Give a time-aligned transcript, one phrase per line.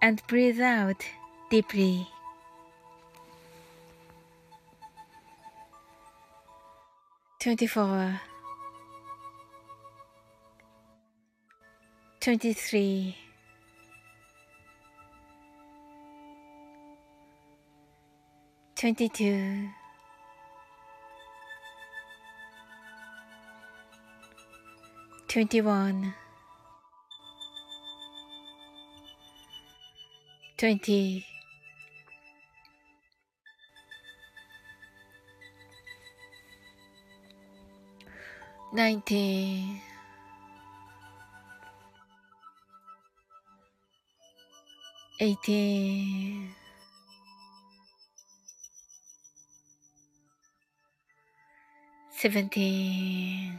[0.00, 1.04] and breathe out
[1.50, 2.06] deeply.
[7.40, 8.20] Twenty-four,
[12.20, 13.16] twenty-three,
[18.74, 19.68] twenty-two.
[25.28, 26.14] Twenty-one,
[30.58, 31.24] twenty,
[38.72, 39.80] nineteen,
[45.20, 46.50] eighteen,
[52.10, 53.58] seventeen.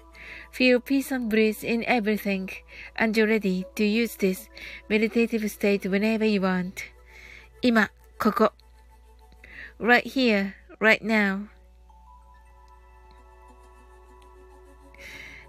[0.52, 2.48] Feel peace and bliss in everything,
[2.96, 4.48] and you're ready to use this
[4.88, 6.82] meditative state whenever you want.
[7.62, 8.52] 今、ここ。
[9.78, 11.48] right here, right now.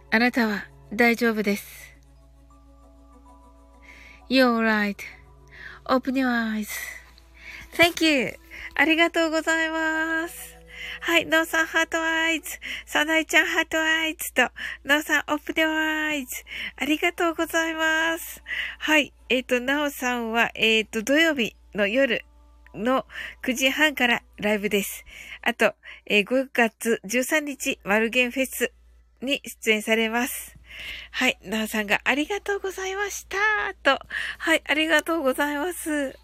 [0.10, 1.96] あなたは大丈夫です。
[4.30, 6.70] You're right.Open your eyes.
[7.74, 8.34] Thank you.
[8.76, 10.51] ありがとうございます。
[11.05, 12.61] はい、ノーさん heart eyes。
[12.87, 14.43] サナイちゃん heart eyes と、
[14.85, 16.45] ノーさん open eyes。
[16.77, 18.41] ありがとうございます。
[18.79, 22.25] はい、えっ、ー、と、ナオさんは、えっ、ー、と、土曜日の夜
[22.73, 23.05] の
[23.43, 25.05] 9時半からライブです。
[25.43, 25.75] あと、
[26.07, 28.73] えー、5月13日、マルゲンフェス
[29.21, 30.57] に出演されます。
[31.11, 31.37] はい。
[31.43, 33.39] なおさんがありがとうございました。
[33.83, 33.99] と。
[34.39, 34.63] はい。
[34.65, 36.17] ありがとうございます。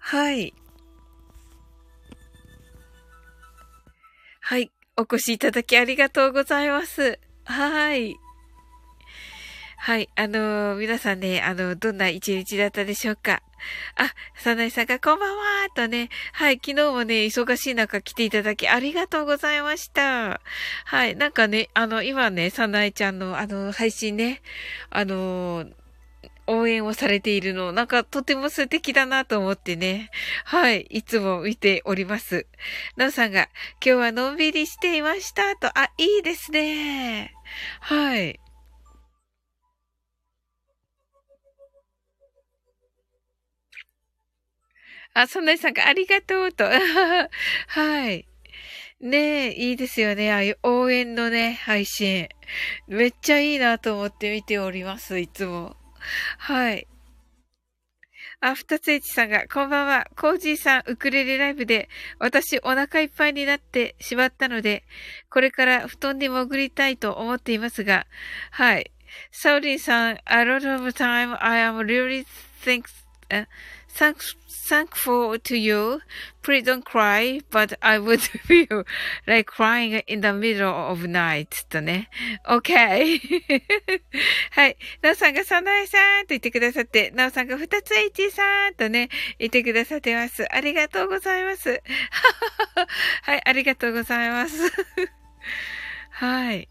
[0.00, 0.54] はい。
[4.40, 4.70] はい。
[4.96, 7.18] お越しいただきありがとうございます。
[7.44, 8.16] はい。
[9.78, 10.10] はい。
[10.16, 13.42] あのー、皆さんね、あの、どんな一日だったでしょうか？
[13.96, 20.40] あ、サナイさんがこんばんはとね、はい、昨日もね、忙しい中来ていただきありがとうございました。
[20.84, 24.42] はい、なんかね、あの、今ね、サナイちゃんのあの、配信ね、
[24.90, 25.66] あの
[26.50, 30.10] 応援をされているの、なんかとても素敵だなと思ってね。
[30.44, 30.82] はい。
[30.90, 32.46] いつも見ております。
[32.96, 37.32] なおさんが、今日はのんびりしていましたと、あ、いいですね。
[37.80, 38.40] はい。
[45.14, 46.64] あ、そんなにさんがありがとうと。
[47.68, 48.26] はい。
[49.00, 50.32] ねえ、いいですよね。
[50.32, 52.28] ああいう応援のね、配信。
[52.88, 55.79] めっちゃいいなと思って見ております、いつも。
[56.38, 56.86] はい。
[58.40, 60.06] あ、二つエチさんが、こんばんは。
[60.16, 61.88] コージーさん、ウクレレライブで、
[62.18, 64.84] 私お腹いっぱいになってしまったので、
[65.28, 68.06] これから布団に潜りたいと思っていますが、
[68.50, 68.90] はい。
[69.30, 72.24] サウリンさん、a lot of time I am really
[72.64, 72.84] thanks,
[73.94, 74.36] thanks
[74.70, 76.00] thankful to you.
[76.42, 78.84] Please don't cry, but I would feel
[79.26, 82.08] like crying in the middle of night とね。
[82.46, 82.70] OK
[84.52, 84.76] はい。
[85.02, 89.08] なおさんがサナエさんと言ってくださって、なおさんが二つ H さんとね、
[89.38, 90.46] 言ってくださってます。
[90.54, 91.82] ありがとうございます。
[93.22, 94.72] はい、ありがとうございます。
[96.10, 96.68] はい。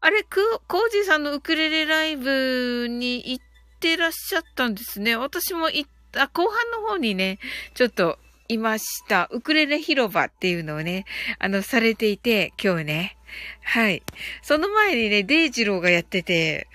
[0.00, 3.44] あれ、く、コージーさんのウクレレライブに行っ
[3.80, 5.16] てらっしゃったんですね。
[5.16, 7.38] 私も行っあ、後半の方にね、
[7.74, 8.18] ちょっと
[8.48, 9.28] いました。
[9.30, 11.04] ウクレレ広場っていうのをね、
[11.38, 13.16] あの、されていて、今日ね。
[13.62, 14.02] はい。
[14.42, 16.66] その前にね、デイジローがやってて、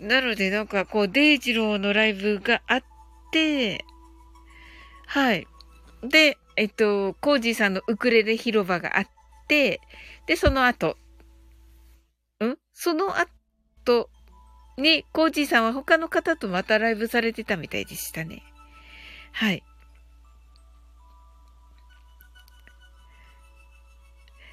[0.00, 2.82] なのでなんかこう、デイジローのライブがあっ
[3.30, 3.84] て、
[5.06, 5.46] はい。
[6.02, 9.08] で、えっと、コージーさんのウクレレ広場があっ
[9.48, 9.80] て、
[10.26, 10.96] で、その後、
[12.42, 12.56] ん？
[12.72, 14.08] その後
[14.78, 18.42] に、コージーさんは他の方とまたライブされてたみたいでしたね。
[19.32, 19.62] はい。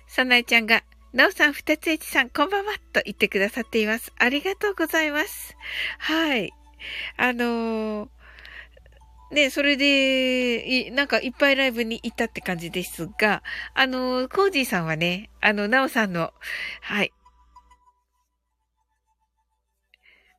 [0.08, 0.84] さなえちゃんが、
[1.14, 4.12] なおさん、ふたつえちさん、こんばんは、と言ってくださっています。
[4.18, 5.56] ありがとうございます。
[6.00, 6.52] はい。
[7.18, 8.10] あのー、
[9.32, 13.44] ね、それで、いなんかいっぱいライブに行ったって感じですが、
[13.76, 16.34] あのー、コージーさんはね、あの、なおさんの、
[16.82, 17.14] はい。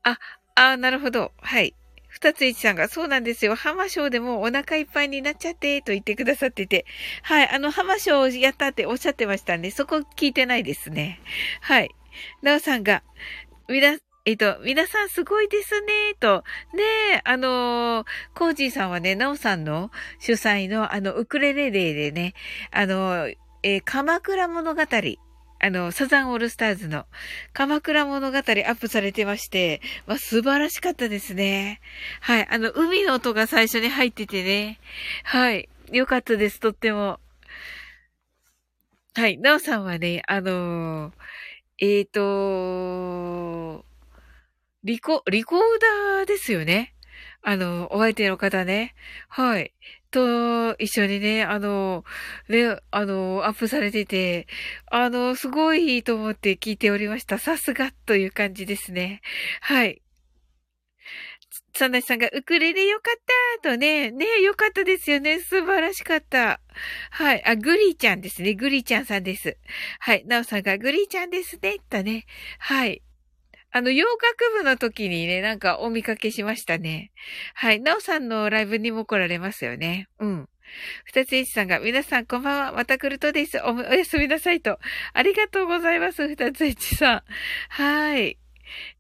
[0.03, 0.19] あ、
[0.55, 1.33] あなるほど。
[1.41, 1.75] はい。
[2.09, 3.55] 二つ一さんが、そうなんですよ。
[3.55, 6.85] 浜章でもお腹いっぱいになっちゃって、と言ってくださってて。
[7.23, 7.49] はい。
[7.49, 11.21] あの、浜章をやったっておっしゃってましたんで、そこ聞いてないですね。
[11.61, 11.91] はい。
[12.43, 13.03] なおさんが、
[13.69, 16.45] みな、えっと、皆さんすごいですね、と。
[16.75, 16.83] ね
[17.15, 22.35] え、あのー、コージーさんはね、なおさんの主催の、あの、ウクレレデーでね、
[22.71, 24.83] あのー、えー、鎌倉物語
[25.63, 27.05] あの、サザンオールスターズの
[27.53, 31.81] 鎌倉物語アップされてまして、まあ、素晴らしかったですね。
[32.21, 32.49] はい。
[32.51, 34.79] あの、海の音が最初に入っててね。
[35.23, 35.69] はい。
[35.93, 37.21] よかったです、とっても。
[39.15, 39.37] はい。
[39.37, 41.13] なおさんはね、あのー、
[41.81, 43.85] えっ、ー、と
[44.83, 45.61] リコ、リコー
[46.19, 46.95] ダーですよね。
[47.43, 48.95] あの、お相手の方ね。
[49.29, 49.75] はい。
[50.11, 52.05] と一緒にね、あの、
[52.49, 54.47] ね、あの、アップされてて、
[54.91, 57.39] あの、すごいいいと思って聞いておりました。
[57.39, 59.23] さすがという感じですね。
[59.61, 60.03] はい。
[61.75, 65.41] サナシさんがウクレレよかったとね、ね、よかったですよね。
[65.41, 66.61] 素晴らしかった。
[67.11, 67.45] はい。
[67.45, 68.55] あ、グリーちゃんですね。
[68.55, 69.57] グリーちゃんさんです。
[70.01, 70.25] はい。
[70.27, 71.77] ナオさんがグリーちゃんですね。
[71.89, 72.27] とね。
[72.59, 73.03] はい。
[73.73, 74.19] あの、洋楽
[74.59, 77.13] 部の時にね、なんかお見かけしましたね。
[77.55, 77.81] はい。
[77.81, 80.09] なおさんのライブにも来られますよね。
[80.19, 80.49] うん。
[81.05, 83.59] 二つ一さんが、皆さんこんばんは、また来るとです。
[83.59, 84.79] お、おやすみなさいと。
[85.13, 87.23] ありがとうございます、二つ一さん。
[87.69, 88.39] はい。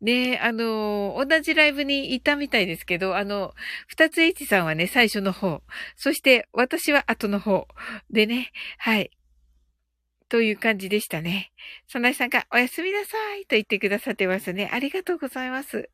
[0.00, 3.54] ねあの同じライブにいたみたいですけど、あの、
[3.86, 5.62] 二つ H さんはね、最初の方。
[5.96, 7.68] そして、私は後の方。
[8.10, 9.10] でね、はい。
[10.30, 11.52] という感じでしたね。
[11.88, 14.70] そなえさんがおやすみなさいと言ってくださってますね。
[14.72, 15.90] ありがとうございます。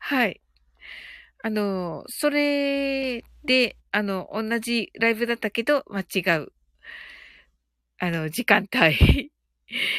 [0.00, 0.40] はい。
[1.42, 6.52] あの、それで、あの、同じライブだったけど、まあ、違う、
[7.98, 9.30] あの、時間帯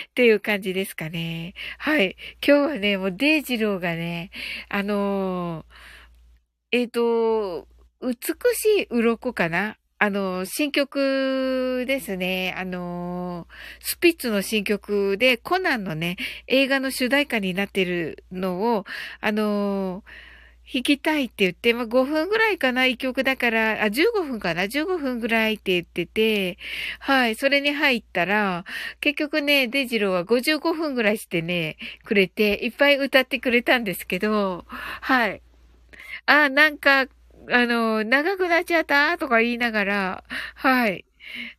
[0.09, 1.53] っていう感じですかね。
[1.77, 2.17] はい。
[2.45, 4.31] 今日はね、もうデイジローがね、
[4.67, 7.69] あのー、えっ、ー、と、
[8.01, 8.13] 美
[8.53, 12.53] しい鱗かなあの、新曲ですね。
[12.55, 13.47] あの、
[13.79, 18.85] スピッツの新曲で、コナンのね、映画の主題歌になってるのを、
[19.21, 20.03] あの、
[20.71, 26.59] 弾きたいって言って、まあ、5分ぐらいかな、一曲だから、あ、15分かな ?15 分ぐらいって言ってて、
[26.99, 28.65] はい、それに入ったら、
[28.99, 35.41] 結局ね、デジローは55分ぐらいしてね、くれて、いっぱい歌ってくれたんですけど、はい。
[36.27, 37.07] あ、なんか、
[37.49, 39.17] あの、長くなっちゃった？
[39.17, 40.23] とか言いながら、
[40.55, 41.05] はい。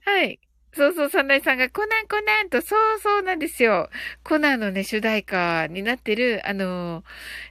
[0.04, 0.40] はい。
[0.74, 3.88] そうそう、サンライさんがコナンコナンと、そうそうなんですよ。
[4.22, 7.04] コナンのね、主題歌になってる、あの、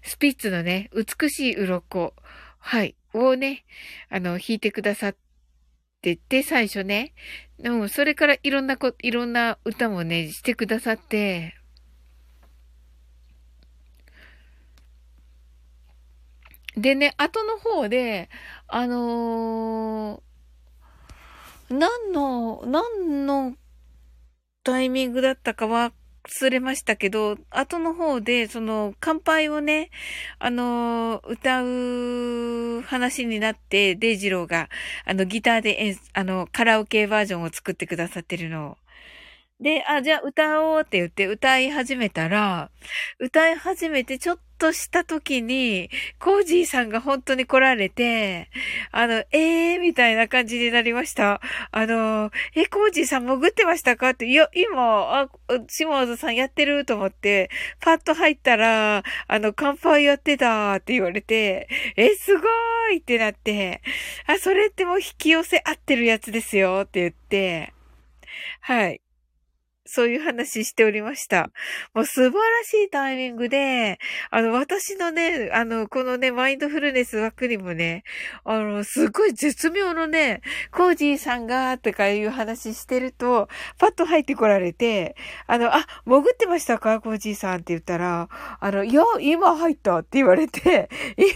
[0.03, 2.13] スピッツのね、美しい鱗。
[2.59, 2.95] はい。
[3.13, 3.65] をね、
[4.09, 5.15] あの、弾いてくださっ
[6.01, 7.13] てて、最初ね。
[7.59, 11.56] でも、それからいろんなこ、いろんな歌もね、してくださって、
[16.77, 18.29] でね、後の方で、
[18.67, 23.55] あのー、何の、何の
[24.63, 25.91] タイミングだったかは
[26.39, 29.89] 忘れましたけど、後の方で、その、乾杯をね、
[30.37, 34.69] あのー、歌う話になって、デイジローが、
[35.05, 38.77] あの、ギターで、あの、カラオケバージョンを作ってくださってるのを。
[39.59, 42.69] で、あ、じゃあ歌おうって言って歌い始めたら、
[43.19, 48.49] 歌い始めてちょっとした時に、コージーさんが本当に来られて、
[48.91, 51.41] あの、えーみたいな感じになりました。
[51.71, 54.11] あの、え、コージーさん潜ってましたか？
[54.11, 55.29] って、いや、今、あ、
[55.67, 57.49] シモーズさんやってると思って、
[57.81, 62.47] パッと入ったら、あの、乾杯やってたって言われて、え、すご
[62.93, 63.81] いってなって、
[64.27, 67.73] あ、それってもう引き寄せ合ってるやつですよって言って、
[68.61, 69.01] はい。
[69.87, 71.49] そういう話しておりました。
[71.93, 78.03] もう素晴らしいタイミングで、あの、私のね、あの、このね、マインドフルネス枠にもね、
[78.43, 80.41] あの、すごい絶妙のね、
[80.71, 83.47] コージーさんが、とかいう話してると、
[83.79, 85.15] パッと入ってこられて、
[85.47, 86.99] あの、あ、潜ってましたか？
[87.01, 88.29] コージーさんって言ったら、
[88.59, 91.27] あの、いや、今入ったって言われて、 今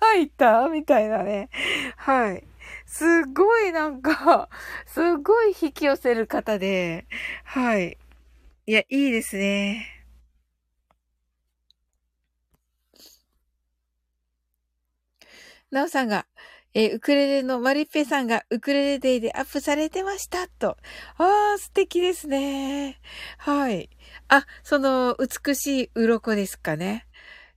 [0.00, 0.68] 入った？
[0.68, 1.48] みたいなね。
[1.96, 2.44] はい。
[2.88, 4.48] すごいなんか、
[4.86, 7.06] すごい引き寄せる方で、
[7.44, 7.98] はい。
[8.66, 9.86] いや、いいですね。
[15.70, 16.26] なおさんが、
[16.74, 20.76] えー、ウクレレのマリッペさんがウクレレデイでアップされてましたと。
[21.18, 23.00] ああ、素敵ですね。
[23.38, 23.90] はい。
[24.28, 27.06] あ、その美しい鱗ですかね。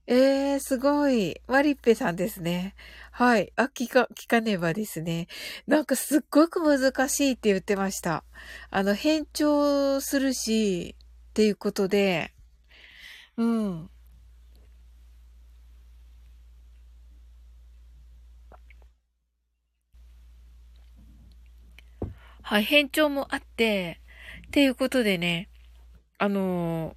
[0.06, 1.40] ええー、すごい。
[1.48, 2.74] マリッペさんですね。
[3.22, 3.52] はい。
[3.54, 5.28] あ、聞か、聞かねばですね。
[5.68, 8.24] なんかすっごく難しいって言ってました。
[8.68, 10.96] あの、変調するし、
[11.30, 12.34] っていうことで、
[13.36, 13.90] うん。
[22.42, 24.00] はい、変調もあって、
[24.48, 25.48] っていうことでね、
[26.18, 26.96] あの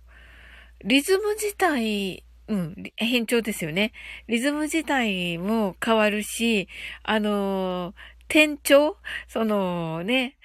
[0.84, 3.92] リズム自体うん、変調ですよね。
[4.28, 6.68] リズム自体も変わるし、
[7.04, 7.94] あの
[8.30, 8.98] 転調？
[9.28, 10.38] そのね、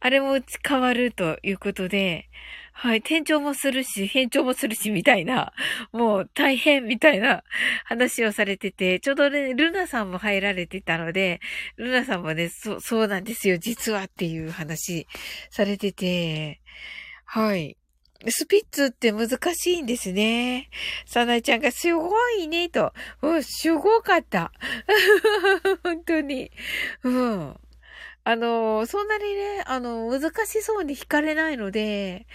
[0.00, 2.28] あれも変わるということで、
[2.72, 5.52] はい、転調もするし、変調もするし、みたいな、
[5.90, 7.42] もう大変みたいな
[7.84, 11.40] 話をされてて、ちょうどね、ルナさんも入られてたので、
[11.76, 15.08] ルナさんもね、そ、そうなんですよ、実はっていう話
[15.50, 16.60] されてて、
[17.24, 17.76] はい。
[18.26, 20.70] スピッツって難しいんですね。
[21.06, 22.92] サナイちゃんがすごいね、と。
[23.22, 24.52] うん、すごかった。
[25.84, 26.50] 本当に。
[27.04, 27.56] うん。
[28.24, 32.26] あの、そんなにね、あの、難しそうに弾かれないので、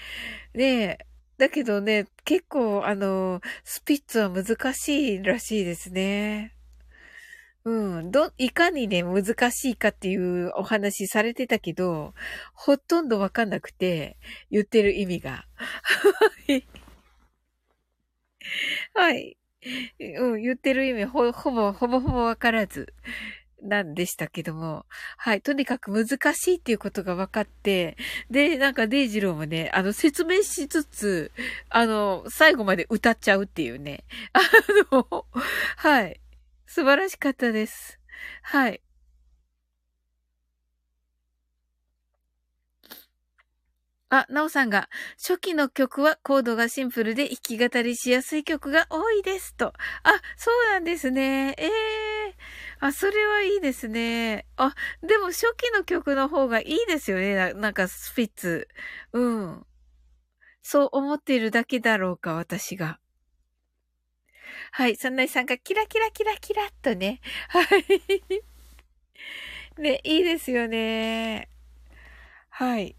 [0.54, 1.00] ね
[1.38, 6.53] だけどね、結構、あの、スピッツは難しいらしいですね。
[7.66, 8.12] うん。
[8.12, 12.14] ど、いかにね、難しいかっていうお話されてたけど、
[12.54, 14.18] ほとんどわかんなくて、
[14.52, 15.46] 言ってる意味が。
[18.94, 19.38] はい。
[20.00, 22.94] うん、言ってる意味、ほ、ほぼ、ほぼほぼわからず、
[23.62, 24.86] なんでしたけども。
[25.18, 25.42] はい。
[25.42, 27.98] とにかく難しいっていうことが分かって、
[28.30, 31.32] で、なんかデイジローもね、あの、説明しつつ、
[31.70, 34.04] あの、最後まで歌っちゃうっていうね。
[34.34, 34.42] あ
[34.96, 35.26] の、
[35.78, 36.20] はい。
[36.74, 38.00] 素晴らしかったです。
[38.42, 38.82] はい。
[44.10, 49.68] あ、なおさんが、初期の曲はコードがシンプルで弾き語りしやすい曲が多いですと。
[49.68, 49.74] あ、
[50.36, 51.54] そうなんですね。
[51.58, 52.34] ええー
[52.80, 54.46] あ、それはいいですね。
[54.58, 57.36] あ、でも初期の曲の方がいいですよね。
[57.36, 58.68] ななんかスピッツ。
[59.14, 59.66] うん。
[60.64, 63.00] そう思っているだけだろうか、私が。
[64.76, 64.96] はい。
[64.96, 67.22] そんなさんがキラキラキラキラっとね。
[67.50, 67.86] はい。
[69.80, 71.48] ね、いいですよね。
[72.50, 72.96] はい。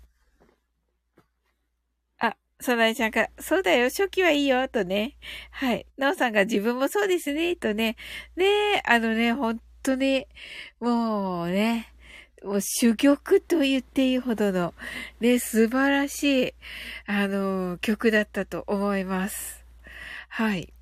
[2.18, 5.16] あ、そなえちゃんが、そうだよ、初期はいいよ、とね。
[5.50, 5.84] はい。
[5.96, 7.96] なおさんが自分もそうですね、とね。
[8.36, 10.28] ねあのね、本当に、
[10.78, 11.92] もうね、
[12.44, 14.74] もう珠玉と言っていいほどの、
[15.18, 16.54] ね、素晴らしい、
[17.06, 19.64] あの、曲だったと思います。
[20.28, 20.73] はい。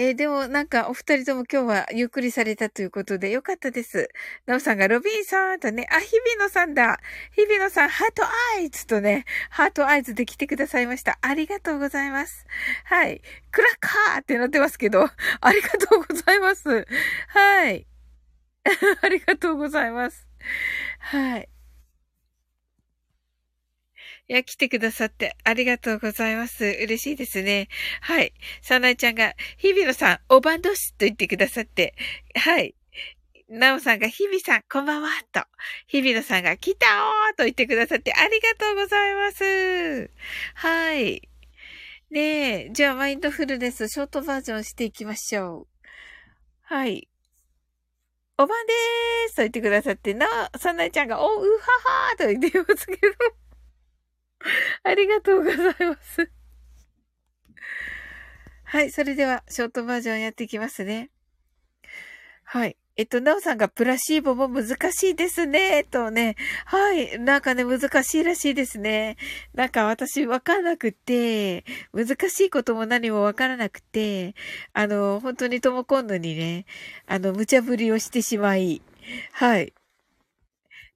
[0.00, 4.08] えー、でもなんかお二人とも今日はゆっくりされたということでよかったです。
[4.46, 7.00] なおさんがロビンさんとね、あ、日比野さんだ。
[7.36, 8.22] 日比野さん、 heart
[8.56, 11.18] eyes とね、 heart eyes で来てくださいました。
[11.20, 12.46] ありがとうございます。
[12.84, 13.20] はい。
[13.52, 15.04] クラッカーってなってますけど、
[15.42, 16.86] ありがとうございます。
[17.28, 17.86] はい。
[19.02, 20.26] ありがとうございます。
[21.00, 21.48] はい。
[24.30, 26.64] いや、来てくださってありがとうございます。
[26.64, 27.66] 嬉しいですね。
[28.00, 28.32] はい。
[28.62, 31.96] サナイちゃんが、日比野さん、おばんどしと言ってくださって、
[32.36, 32.76] はい。
[33.48, 35.42] なおさんが、日比さん、こんばんは、と。
[35.88, 40.12] 日比野さんが、来たおーと言ってくださって、ありがとうございます。
[40.54, 41.28] はい。
[42.12, 45.66] ねえ、じゃあ、マインドフルネス、ショートバージョンしていきましょう。
[46.62, 47.08] はい。
[48.38, 53.49] おばんでーすと言ってくださって、な、サナイちゃんが、おうははーと言ってますけど。
[54.84, 56.30] ありがとうございます。
[58.64, 61.10] はい、それでは、ショートバージョンやっていきますね。
[62.44, 62.76] はい。
[62.96, 66.36] えっと、なおさんがプラシーボも難しいですね、とね。
[66.66, 67.18] はい。
[67.18, 69.16] なんかね、難しいらしいですね。
[69.54, 74.34] なんか私わかんなくて、難しいことも何もわからなくて、
[74.72, 76.66] あの、本当にとも今度にね、
[77.06, 78.82] あの、無茶ぶりをしてしまい、
[79.32, 79.72] はい。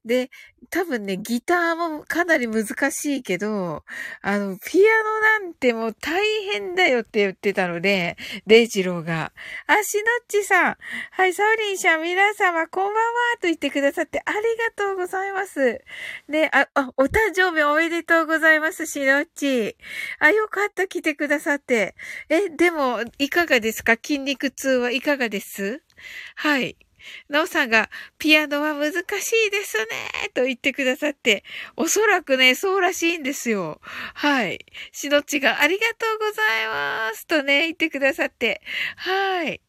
[0.04, 0.30] で、
[0.70, 3.84] 多分ね、ギターもかなり難しいけど、
[4.20, 9.32] あの、ピアノなんてもう大変だよって言ってたので、デイジローが。
[9.66, 10.76] あ、しのっちさん。
[11.12, 13.00] はい、サオリンさん、皆様、こんばんは
[13.40, 14.42] と言ってくださってありが
[14.76, 15.80] とうございます。
[16.28, 19.76] ね、あ、あ、お誕生日おめでとうございます、しのっち。
[20.18, 21.94] あ、よかった、来てくださって。
[22.28, 23.96] え、でも、いかがですか？
[23.96, 25.82] 筋肉痛はいかがです？
[26.34, 26.76] はい。
[27.28, 28.96] なおさんが、ピアノは難し
[29.46, 31.44] いですね、と言ってくださって、
[31.76, 33.80] おそらくね、そうらしいんですよ。
[34.14, 34.64] はい。
[34.92, 38.60] しのっちが、ありがとうございます、とね、言ってくださって、
[38.96, 39.60] はい。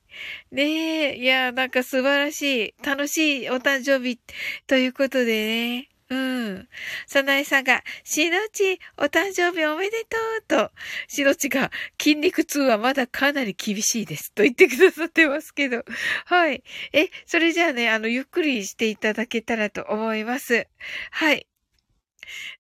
[0.51, 4.19] ねえ、いや、なんか素晴らしい、楽しいお誕生日
[4.67, 5.94] ということでね。
[6.09, 6.67] うん。
[7.07, 10.71] さなえさんが、しのち、お誕生日おめでとうと、
[11.07, 14.31] しのちが、筋肉痛はまだかなり厳しいです。
[14.33, 15.83] と言ってくださってますけど。
[16.25, 16.63] はい。
[16.93, 20.67] え、それじゃあね、あの、ゆっくりしていただけたらと思います。
[21.09, 21.47] はい。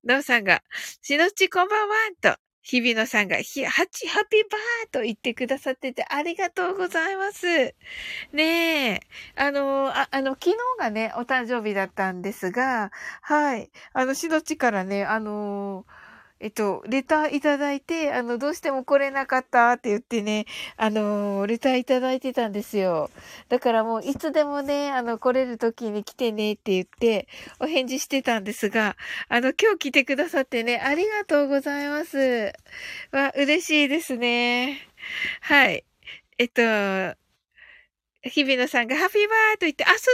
[0.03, 0.63] なおさんが、
[1.01, 7.75] しのちこんばんはと、日比野さんが、ひ、ハチ、ハピバーと言ってくださっててありがとうございます。
[8.33, 8.99] ねえ。
[9.35, 13.71] あの、ああの、昨日がね、お誕生日だったんですが、はい。
[13.93, 15.85] あの、しのちからね、あの
[16.39, 20.45] えっと、レターいただいて、あの、どうしても来れなかったって言ってね、
[20.75, 23.09] あの、レターいただいてたんですよ。
[23.47, 27.27] だからもう、いつでもね、あの、来れる時に来てねって言って、
[27.59, 28.97] お返事してたんですが、
[29.29, 32.51] あの、今日来てくださってね、ありがとうございます。
[33.11, 34.81] わ、嬉しいですね。
[35.41, 35.85] はい。
[36.37, 37.24] えっと、
[38.25, 40.11] 日比野さんがハッピーバーと言って、あ、すずち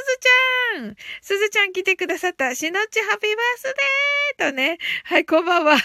[0.80, 2.54] ゃんすずちゃん来てくださった。
[2.56, 4.80] しのちハッピーバースデーとね。
[5.06, 5.78] はい、こんばんは。
[5.78, 5.80] は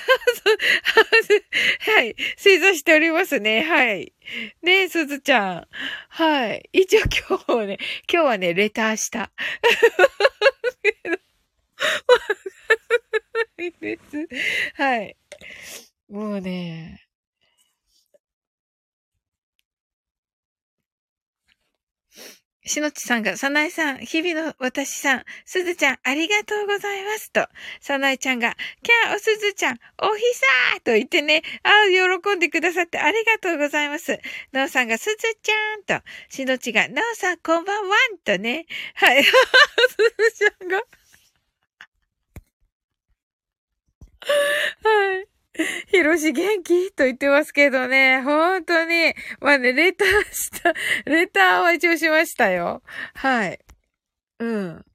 [2.03, 3.63] い、正座しておりますね。
[3.63, 4.13] はい。
[4.63, 5.69] ねえ、すずちゃん。
[6.09, 6.69] はい。
[6.73, 7.03] 一応
[7.47, 7.79] 今日ね、
[8.13, 9.31] 今日はね、レターした。
[14.75, 15.17] はい。
[16.09, 17.06] もうね、
[22.67, 27.47] しのちさんが、さなえさん、日々の私さん、すずちゃん、ありがとうございますと、
[27.81, 34.19] さなえちゃんが、キャー、おすずちゃん、おひさーと言ってね、ああ、喜んでくださってありがとうございます。
[34.51, 39.33] なおさんが、すずちゃんと、しのちが、なおさん、こんばんはんとね、はい、す
[40.19, 40.83] ずちゃんが、は
[45.21, 45.27] い。
[46.07, 46.93] ひろし元気？
[46.93, 50.73] と言ってますけどね、本当に、まあね、レターした、
[51.11, 52.83] レターは一応しましたよ。
[53.15, 53.59] はい。
[54.39, 54.87] うん。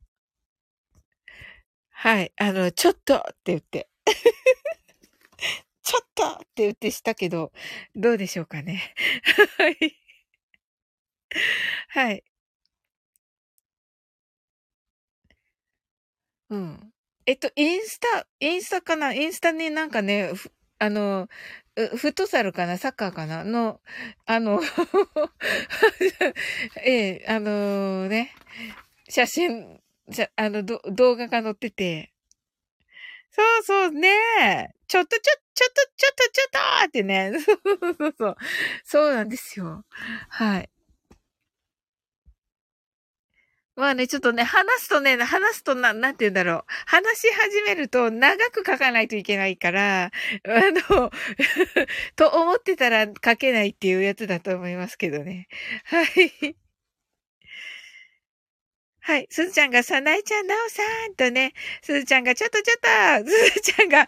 [1.90, 2.32] はい。
[2.38, 3.90] あの、ちょっとって言って。
[5.84, 7.52] ちょっとって言ってしたけど、
[7.94, 8.94] どうでしょうかね。
[9.58, 10.00] はい。
[11.90, 12.24] はい。
[16.50, 16.94] うん。
[17.26, 19.14] えっと、インスタ、インスタかな？
[19.14, 20.32] インスタになんかね、
[20.82, 21.30] あの、
[21.76, 22.76] フットサルかな？
[22.80, 23.44] サッカーかな？
[23.44, 23.80] の、
[24.26, 24.60] あの
[26.84, 28.32] ええ、あのね、
[29.08, 29.80] 写真、
[30.36, 32.12] あの、動画が載ってて、
[33.30, 35.22] そうそうねちょっとちょ、
[35.54, 36.48] ちょっと、ちょっと、ちょっ
[36.82, 37.32] とってね。
[37.40, 37.60] そう
[37.98, 38.36] そうそう。
[38.84, 39.86] そうなんですよ。
[40.30, 40.70] はい。
[43.82, 46.64] まあね、ちょっとね、話すとね、話すとな、なんて言うんだろう。
[46.86, 50.12] 話し始めると長く書かないといけないから、あ
[50.92, 51.12] の
[52.16, 55.48] と思ってたら書けないっていうやつだと思いますけどね。
[55.86, 56.56] はい。
[59.00, 59.28] はい。
[59.32, 64.06] すずちゃんが、さなえちゃん、なおさんとね、すずちゃんが、ちょっとちょっと、すずちゃんが、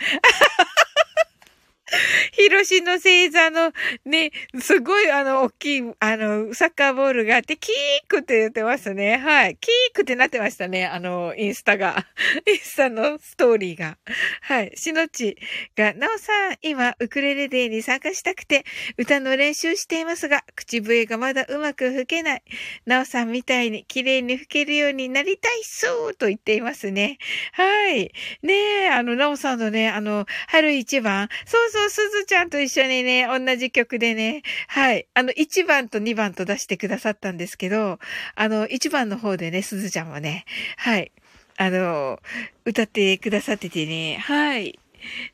[2.34, 3.72] ヒロシの星座の
[4.06, 9.18] ね、すごいあの、大きい、あの、サッカーボールがあって、キークって言ってましたね。
[9.18, 9.58] はい。
[9.58, 10.86] キークってなってましたね。
[10.86, 12.06] あの、インスタが。
[12.48, 13.98] インスタのストーリーが。
[14.42, 14.72] はい。
[14.76, 15.38] しのち
[15.76, 18.66] が、なおさん、今、ウクレレデーに参加したくて、
[18.98, 22.44] 歌の練習していますが、口笛がまだうまく吹けない。
[22.86, 27.18] なおさんみたいに綺麗に吹けるようになりたいそうと言っていますね。
[27.54, 28.12] はい。
[28.42, 28.54] ね
[28.86, 31.30] え、あの、なおさんのね、あの、春一番。
[31.46, 35.08] そうそう、すずちゃんと一緒にね、同じ曲でね、はい。
[35.14, 38.00] あの、1番と2番と出してくださったんですけど、
[38.36, 40.46] あの、1番の方でね、すずちゃんはね、
[40.78, 41.12] はい。
[41.58, 42.20] あの、
[42.66, 44.80] 歌ってくださっててね、はい。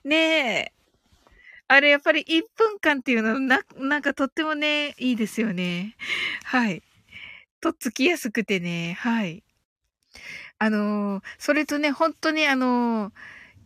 [0.03, 0.71] ねえ。
[1.67, 5.95] あれ、やっぱり1分間っていうの、な、なんかとってもね、いいですよね。
[6.43, 6.81] はい。
[7.61, 9.43] とっつきやすくてね、はい。
[10.61, 13.11] あのそれとね、本当にあの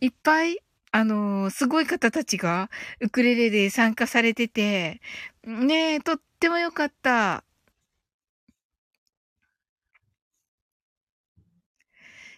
[0.00, 0.58] いっぱい
[0.96, 5.00] あの、すごい方たちがウクレレで参加されてて、
[5.44, 7.42] ねえ、とっても良かった。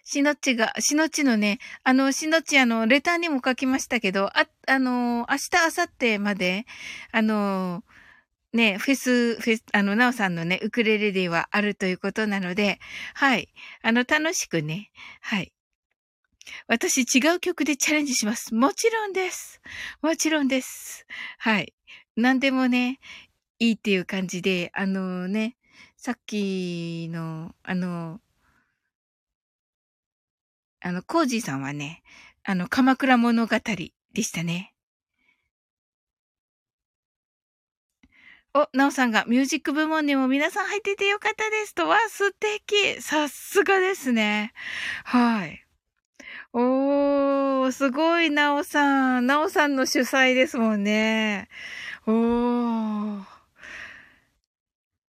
[0.04, 6.64] しのっちが、しのっちのね、あの、しのっちあの、レターにも書きましたけど、あ、あの、明日、明後日まで、
[7.12, 7.84] あの、
[8.54, 12.80] ね、フェス、フェス、あの、なおさんのね、ウクレレデーはあるということなので、
[13.14, 13.48] はい。
[13.82, 14.90] あの、楽しくね、
[15.20, 15.52] はい。
[16.66, 18.54] 私違う曲でチャレンジします。
[18.54, 19.60] もちろんです。
[20.02, 21.06] もちろんです。
[21.38, 21.74] はい。
[22.16, 23.00] 何でもね、
[23.58, 25.56] いいっていう感じで、あのね、
[25.96, 28.20] さっきの、あの、
[30.80, 32.02] あの、コージーさんはね、
[32.44, 33.56] あの、鎌倉物語
[34.12, 34.72] でしたね。
[38.54, 41.88] お、なおさんがミュージック部門にも皆さん入っててよかったですと。
[41.88, 44.52] わ、素敵さすがですね。
[45.04, 45.65] はい。
[46.58, 49.26] おー、すごい、なおさん。
[49.26, 51.48] なおさんの主催ですもんね。
[52.06, 53.20] おー。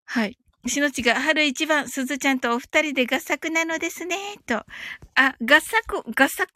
[0.06, 0.38] はい。
[0.68, 4.68] しのちが春一番、すずちゃんとお二人で合作なのですね、と。
[5.16, 6.48] あ、合作、合作？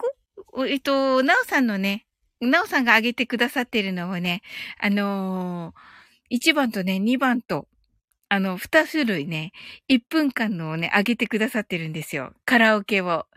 [0.68, 2.06] えっと、なおさんのね、
[2.40, 4.44] なおさんが挙げてくださってるのをね、
[4.80, 7.68] あのー、1番とね、2番と、
[8.36, 9.54] あの、二種類ね、
[9.90, 12.34] 1分間のをね、上げてくださってるんですよ。
[12.44, 13.28] カラオケを。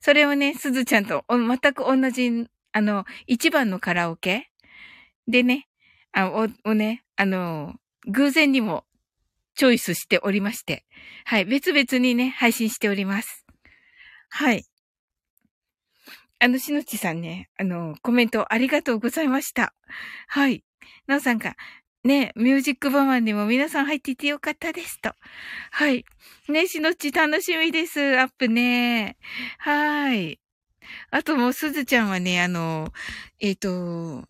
[0.00, 4.50] それをね、すずちゃんと全く同じ、あの、1番のカラオケ
[5.28, 5.68] でね、
[6.10, 7.76] あお、をね、あの、
[8.08, 8.84] 偶然にも
[9.54, 10.84] チョイスしておりまして、
[11.24, 13.46] はい、別々にね、配信しております。
[14.28, 14.64] はい。
[16.40, 19.72] あの、しのちさんね、あの、コメントありがとうございました。
[20.26, 20.64] はい。
[21.06, 21.54] なおさんが、
[22.04, 25.12] ね、ミュージックバマンにも皆さん入っていてよかったですと。
[25.70, 26.04] はい。
[26.48, 28.18] ね、しのち楽しみです。
[28.18, 29.16] アップね。
[29.58, 30.40] はい。
[31.10, 32.92] あともうすずちゃんはね、あの、
[33.40, 34.28] えっ、ー、と、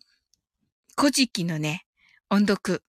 [0.97, 1.85] 古事記のね、
[2.29, 2.83] 音読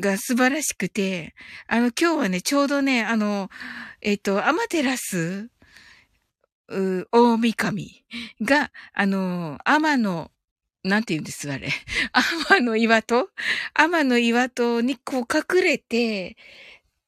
[0.00, 1.34] が素晴らしくて、
[1.66, 3.50] あの、今日はね、ちょうどね、あの、
[4.00, 5.50] えっ、ー、と、アマテラス、
[6.68, 8.04] う、大神
[8.40, 10.30] が、あの、天の
[10.86, 11.68] なんて言うんです、あれ。
[12.48, 13.28] 天の岩戸？
[13.74, 16.36] 天の岩戸にこう隠れて、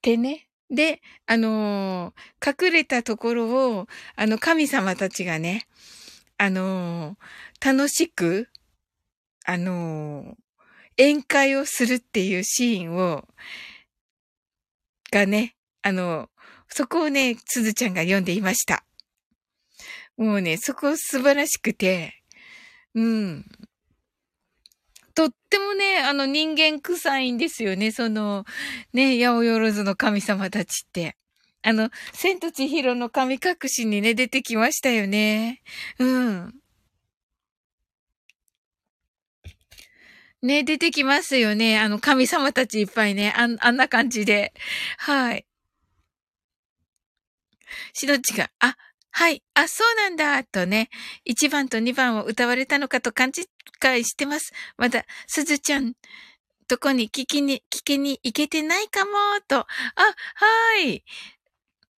[0.02, 0.48] てね。
[0.68, 3.86] で、あのー、隠れたところを、
[4.16, 5.66] あの、神様たちがね、
[6.36, 8.48] あのー、楽しく、
[9.44, 13.26] あのー、宴会をするっていうシーンを、
[15.10, 16.28] がね、あの、
[16.68, 18.84] そこをね、つづちゃんが読んでいました。
[20.16, 22.22] もうね、そこ素晴らしくて、
[22.98, 23.44] うん。
[25.14, 28.44] とってもね、あの人間臭いんですよね、その、
[28.92, 31.16] ね、八百万の神様たちって。
[31.62, 35.62] あの、千と千尋の神隠しにね、出てきましたよね。
[36.00, 36.54] うん。
[40.42, 41.78] ね、出てきますよね。
[41.78, 43.32] あの、神様たちいっぱいね。
[43.36, 44.52] あんあんな感じで。
[44.98, 45.46] はい。
[47.92, 48.76] しのちが、あ、
[49.18, 50.90] はい、あ、そうなんだ、とね、
[51.28, 54.52] 1番と2番を歌われたのかと勘違いしてます。
[54.76, 55.94] まだ、すずちゃん、
[56.68, 59.10] とこに聞きに、聞きに行けてないかも、
[59.48, 59.56] と。
[59.56, 59.66] あ、
[60.36, 61.02] はい。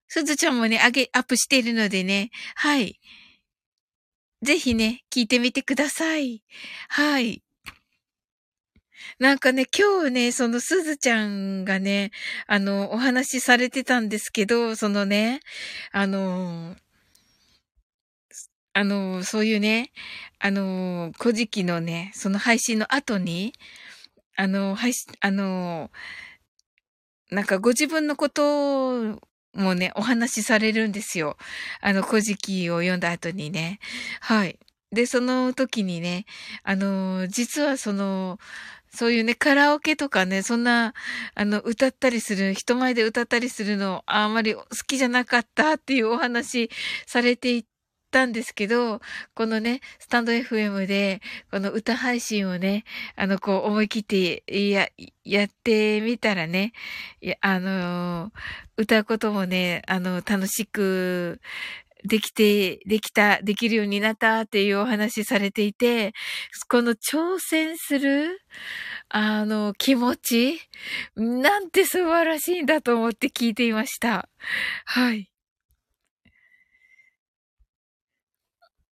[0.09, 2.99] すずちゃんもね、上げ、アップしているのでね、はい。
[4.41, 6.43] ぜひね、聞いてみてください。
[6.89, 7.43] はい。
[9.19, 12.13] なんかね、今日ね、そのすずちゃんがね、
[12.47, 15.41] あの、お話しされてたんですけど、そのね、
[15.93, 16.77] あの、
[18.73, 19.93] あの、そういうね、
[20.39, 23.53] あの、古事記のね、その配信の後に、
[24.37, 25.91] あの、配信、あの、
[27.31, 29.19] なんかご自分のこと
[29.55, 31.37] もね、お話しされるんですよ。
[31.81, 33.81] あの、古事記を読んだ後にね。
[34.21, 34.59] はい。
[34.93, 36.25] で、その時にね、
[36.65, 38.39] あの、実はその、
[38.93, 40.95] そういうね、カラオケとかね、そんな、
[41.35, 46.71] あの、歌ったりする、人前で歌ったりするの、あんまり好きじゃなかったっていうお話
[47.07, 47.65] されてい
[48.11, 49.01] ったんですけど、
[49.35, 54.89] このね、スタンド FM で、この歌配信をね、あの、こう、思い切って、や、
[55.25, 56.73] やってみたらね、
[57.41, 58.33] あの、
[58.77, 61.41] 歌うこともね、あの、楽しく、
[62.03, 66.15] できて、できた、できるようになったっていうお話されていて、
[66.69, 68.41] この挑戦する、
[69.11, 70.61] あの、気持ち、
[71.17, 74.29] なんて素晴らしいんだと思って聞いていました。
[74.87, 75.31] はい。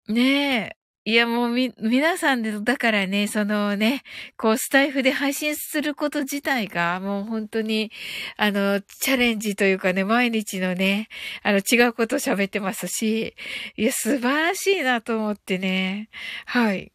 [0.09, 0.79] ねえ。
[1.05, 4.03] いや、もうみ、皆さんで、だからね、そのね、
[4.37, 7.91] こう、スタイフで配信すること自体が、もう本当に、
[8.37, 11.09] あの、チャレンジというかね、毎日のね、
[11.43, 13.35] あの、違うこと喋ってますし、
[13.77, 16.11] いや、素晴らしいなと思ってね、
[16.45, 16.93] はい。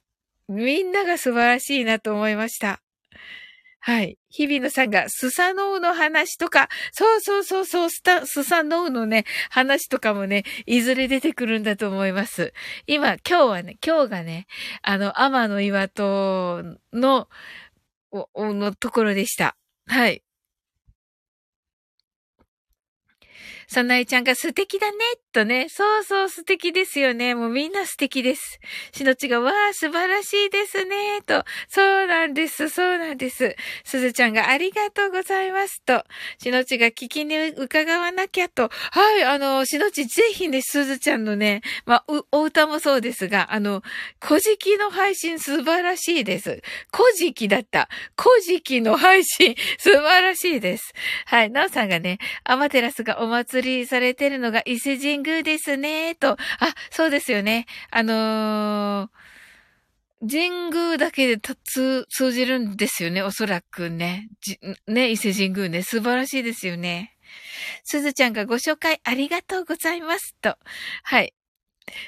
[0.47, 2.82] みんなが素晴らしいなと思いました。
[3.85, 4.17] はい。
[4.29, 12.53] 日比野さんが、スサノウの話とか、そうそうそうそう、スタ、スサノウのね、話とかもね、いずれ出てくるんだと思います。
[12.87, 14.47] 今、今日はね、今日がね、
[14.83, 17.27] あの、天の岩戸の、
[18.11, 19.57] お、のところでした。
[19.85, 20.23] はい。
[23.67, 24.97] さなえちゃんが素敵だね、
[25.31, 25.67] とね。
[25.69, 27.35] そうそう素敵ですよね。
[27.35, 28.59] もうみんな素敵です。
[28.93, 31.43] しのちが、わあ、素晴らしいですね、と。
[31.67, 33.55] そうなんです、そうなんです。
[33.83, 36.03] すずちゃんがありがとうございます、と。
[36.37, 38.69] しのちが聞きに伺わなきゃ、と。
[38.91, 43.81] はい、あの、しのちぜひね、すずちゃんのね、まあ、お歌もそうですが、あの、
[44.21, 46.61] 古事記の配信素晴らしいです。
[46.95, 47.89] 古事記だった。
[48.21, 50.93] 古事記の配信素晴らしいです。
[51.25, 56.31] はい、なおさんがね、アマテラスがお祭りりされてるのが伊勢神宮ですね、と。
[56.31, 56.37] あ、
[56.91, 57.65] そうですよね。
[57.91, 64.29] あのー、神宮だけで通じるんですよね、おそらくね。
[64.87, 65.81] ね、伊勢神宮ね。
[65.83, 67.17] 素晴らしいですよね。
[67.83, 70.35] すずちゃんがご紹介ありがとうございます。
[70.41, 70.57] と。
[71.03, 71.33] はい。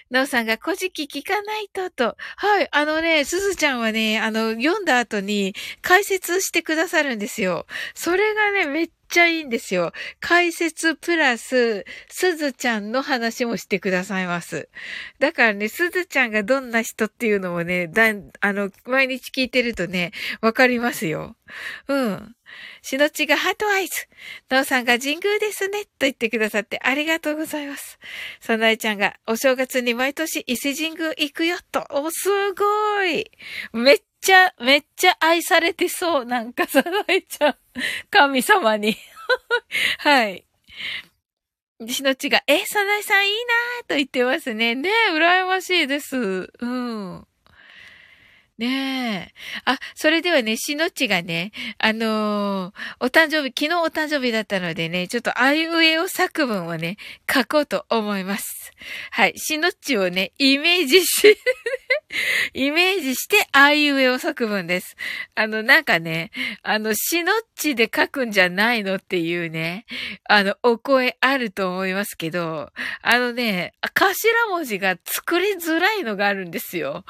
[0.09, 2.15] なおさんが古事記聞かないと、と。
[2.37, 2.67] はい。
[2.71, 7.65] あのね、すずちゃんはね、あの、読んだ後に解説してくださるんですよ。
[7.93, 9.93] それがね、めっちゃいいんですよ。
[10.19, 14.67] 解説プラス、すずちゃんの話もしてくださいます。
[15.19, 21.37] だからね、すずちゃんがどんな人っていうのもね、だあの、毎日聞いてるとね、わかりますよ。
[21.87, 22.35] うん。
[22.81, 23.93] しのちがハートアイズ。
[24.49, 25.85] のうさんが神宮ですね。
[25.85, 27.97] と言ってくださってありがとうございます。
[28.41, 31.85] さなえちゃんがお正月に毎年伊勢神宮行くよと。
[31.89, 33.31] お、すごい。
[33.71, 36.25] めっちゃ、めっちゃ愛されてそう。
[36.25, 37.55] なんかさなえちゃん。
[38.09, 38.97] 神様に。
[39.99, 40.43] はい。
[41.87, 44.73] しのちが、え、さなえさんいいなーと言ってますね。
[44.73, 46.49] ねえ、羨ましいです。
[46.59, 47.27] うん。
[48.57, 49.33] ねえ。
[49.65, 56.95] あ、それではね、しのちがね、あのー、お誕生日、昨日お誕生日だったのでね、ちょっとあいうえお作文をね、
[57.29, 58.71] 書こうと思います。
[59.11, 59.33] はい。
[59.35, 61.37] しのちをね、イメージし
[62.53, 64.95] イメージして、あいうえお作文です。
[65.35, 66.31] あの、なんかね、
[66.63, 69.85] あの、しのちで書くんじゃないのっていうね、
[70.29, 74.13] あの、お声あると思いますけど、あのね、頭
[74.49, 77.03] 文字が作りづらいのがあるんですよ。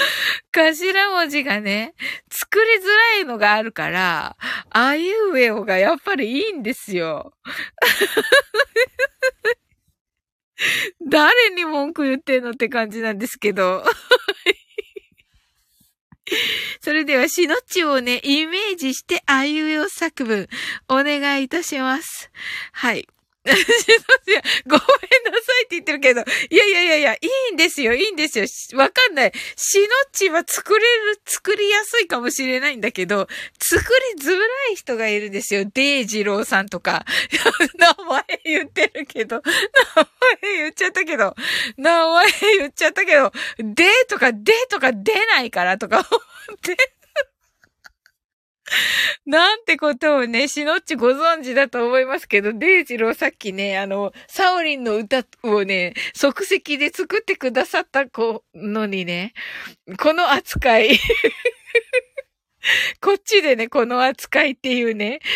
[0.52, 1.94] 頭文字がね、
[2.30, 4.36] 作りづらいのがあるから、
[4.70, 7.34] あいうえおがやっぱりいいんですよ。
[11.08, 13.84] 誰に文句言ってんのって感じなんですけど。
[16.80, 20.48] それでは、しのちをね、イメージして、あいうえお作文、
[20.88, 22.30] お願いいたします。
[22.72, 23.08] はい。
[23.46, 24.82] ごめんな
[25.40, 27.18] さいって言ってるけど、いやいやいやいや、い
[27.50, 28.44] いんですよ、いいんですよ。
[28.78, 29.32] わかんない。
[29.56, 33.82] しのっちは作れる、作りやすいかもしれないんだけど、作
[34.16, 35.64] りづらい人がいるんですよ。
[35.72, 37.06] デイジローさんとか。
[37.78, 40.08] 名前言ってるけど、名
[40.42, 41.34] 前言っちゃったけど、
[41.78, 42.26] 名前
[42.58, 46.18] 言っちゃったけど、デとかデとか出ないからとか思
[46.56, 46.99] って。
[49.26, 59.34] なんてことをね、しのっちご存知だと思いますけど、デイジローさっきね、あの、サオリンの歌をね、即席で作ってくださった子のにね、
[59.98, 60.98] この扱い
[63.00, 65.20] こっちでね、この扱いっていうね。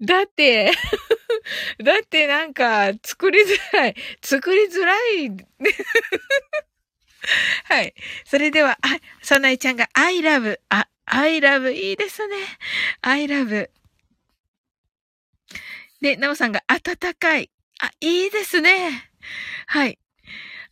[0.00, 0.72] だって
[1.82, 3.94] だってなんか、作りづらい。
[4.22, 5.30] 作りづらい。
[7.64, 7.94] はい。
[8.24, 12.36] それでは、あ、さなえちゃんが I love, あ、I love いいですね。
[13.02, 13.70] I love.
[16.00, 17.50] で、なおさんが暖かい。
[17.80, 19.10] あ、いいですね。
[19.66, 19.98] はい。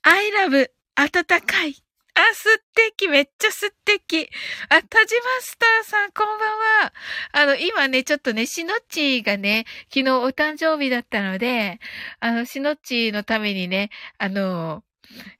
[0.02, 1.76] I love 暖かい。
[2.14, 3.08] あ、素敵。
[3.08, 4.28] めっちゃ素敵。
[4.68, 5.06] あ、田島
[5.40, 6.38] スターさん、こんばん
[6.84, 6.92] は。
[7.32, 11.78] あの、今ね、ちょっとね、しのっちがね、昨日お誕生日だったので、
[12.18, 14.82] あの、しのっちのためにね、あの、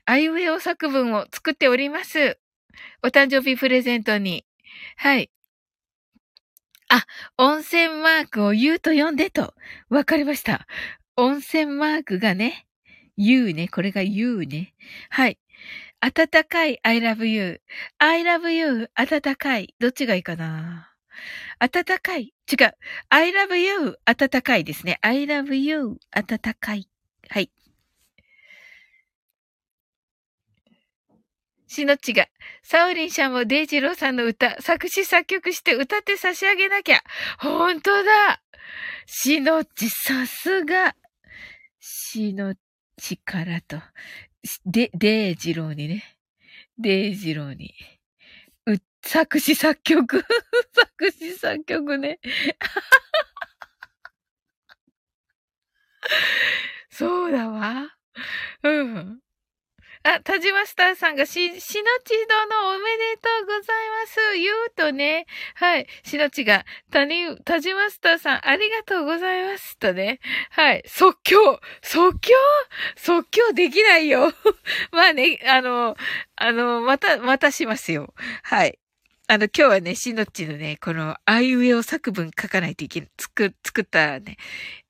[0.05, 2.39] あいうえお作文を作っております。
[3.03, 4.45] お誕生日プレゼントに。
[4.97, 5.31] はい。
[6.89, 7.07] あ、
[7.39, 9.55] 温泉マークを言うと読んでと。
[9.89, 10.67] わかりました。
[11.17, 12.67] 温泉マークがね、
[13.17, 13.69] 言うね。
[13.69, 14.75] これが言うね。
[15.09, 15.39] はい。
[16.01, 18.91] 暖かい I love you.I love you.
[18.95, 19.75] 暖かい。
[19.79, 20.91] どっちがいいかな？
[21.59, 22.33] 暖かい。
[22.51, 22.75] 違う。
[23.11, 23.99] I love you.
[24.07, 24.99] 暖かいですね。
[25.03, 25.99] I love you.
[26.11, 26.89] 暖かい。
[27.29, 27.51] はい。
[31.71, 32.27] しのっちが、
[32.65, 36.99] サオリンシャンもデイジローさんの歌、作詞作曲して歌って差し上げなきゃ。
[37.39, 38.43] ほんとだ
[39.07, 40.97] しのっち、さすが。
[41.79, 42.57] しのっ
[42.97, 43.77] ちからと。
[44.67, 46.17] で、デイジローにね。
[46.77, 47.73] デイジローに。
[48.67, 50.25] う、作詞作曲。
[50.75, 52.19] 作詞作曲ね。
[56.91, 57.97] そうだわ。
[58.65, 59.21] うん。
[60.03, 64.39] あ、田島スターさんがし、しのち殿おめでとうございます。
[64.39, 69.77] 言うとね、はい、しのちが、たに、田島スターさんありがとうございます。
[69.79, 72.33] とね、はい、即興即興？
[72.97, 74.33] 即興できないよ。
[74.91, 75.97] まあね、あの、
[76.37, 78.15] あの、また、またしますよ。
[78.43, 78.80] はい。
[79.33, 84.37] あの、今日はね、しのっちのね、この、あいうえお作文書かないといけない、作、作ったね。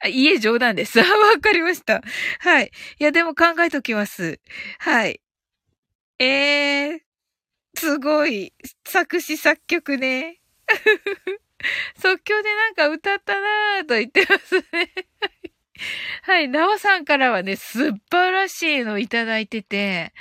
[0.03, 0.99] あ、家冗談です。
[0.99, 2.01] あ、わかりました。
[2.39, 2.73] はい。
[2.99, 4.41] いや、でも考えときます。
[4.79, 5.21] はい。
[6.19, 7.01] えー、
[7.77, 8.55] すごい。
[8.89, 10.41] 作詞作曲ね。
[12.01, 14.95] 即興でなんか歌ったなぁと言ってますね。
[16.23, 16.49] はい。
[16.49, 20.13] なおさんからはね、素晴らしいのいただいてて、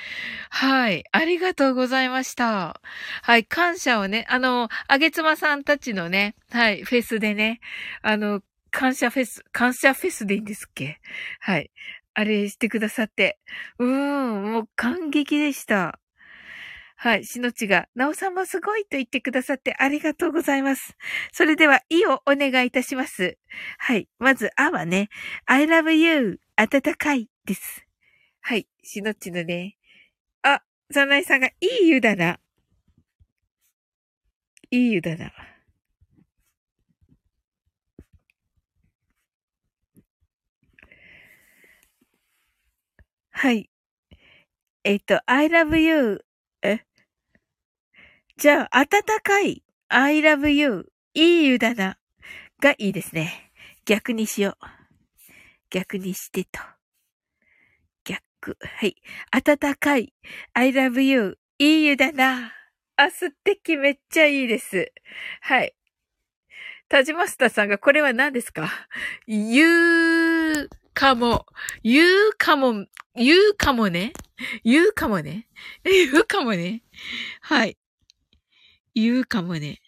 [0.49, 1.03] はい。
[1.11, 2.79] ありがとうございました。
[3.23, 3.45] はい。
[3.45, 6.83] 感謝をね、あの、あげつまさんたちのね、はい。
[6.83, 7.59] フェスでね、
[8.01, 8.41] あの、
[8.71, 10.99] 感謝フェス、感謝フェスでいいんですっけ？
[11.39, 11.71] はい。
[12.13, 13.39] あれしてくださって。
[13.79, 15.99] うーん、もう感激でした。
[17.01, 17.23] はい。
[17.23, 20.97] しのちが、なおさんもすごいと言ってくださってありがとうございます。
[21.31, 23.37] それでは、いをお願いいたします。
[23.77, 24.09] はい。
[24.19, 25.07] まず、あはね、
[25.45, 27.85] I love you 暖かいです。
[28.41, 28.67] はい。
[28.83, 29.77] しのちのね。
[30.43, 32.37] あ、さないさんが、いい湯だな。
[34.69, 35.31] いい湯だな。
[43.31, 43.69] はい。
[44.83, 46.25] えっと、I love you
[48.39, 51.97] じゃあ、暖かい I love you いい湯だな
[52.61, 53.51] がいいですね。
[53.83, 54.65] 逆にしよう。
[55.69, 56.61] 逆にしてと。
[58.05, 58.57] 逆。
[58.61, 58.95] はい。
[59.43, 60.13] 暖かい
[60.53, 62.53] I love you いい湯だな
[62.95, 64.89] あ、素敵めっちゃいいです。
[65.41, 65.75] はい。
[66.87, 68.71] タジマスタさんがこれは何ですか？
[69.27, 71.45] 言うかも。
[71.83, 72.85] 言うかも。
[73.15, 74.13] 言うかもね。
[74.63, 75.49] 言うかもね。
[75.83, 76.83] 言うかもね。
[77.41, 77.77] はい。
[79.01, 79.79] 言うかもね。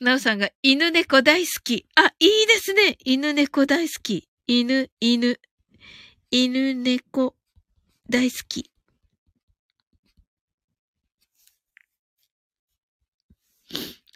[0.00, 1.86] なおさんが犬猫大好き。
[1.94, 2.96] あ、いいですね。
[3.04, 4.28] 犬猫大好き。
[4.46, 5.38] 犬、犬。
[6.30, 7.36] 犬猫
[8.08, 8.70] 大好き。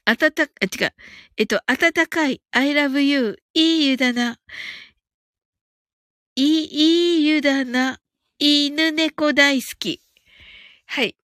[0.05, 0.95] あたた、あ、違う。
[1.37, 2.41] えっと、暖かい。
[2.53, 3.39] I love you.
[3.55, 4.39] いい湯だな。
[6.35, 8.01] いい、いい湯だな。
[8.39, 10.06] 犬猫大好き。
[10.87, 11.17] はい。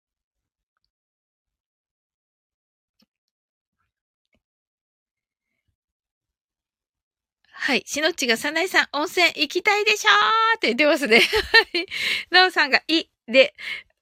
[7.64, 7.82] はい。
[7.86, 11.20] しのっちが、さないさん、温泉行きたいでしょーって言ってますね。
[11.72, 11.86] はい。
[12.30, 13.54] なおさんが、い、で、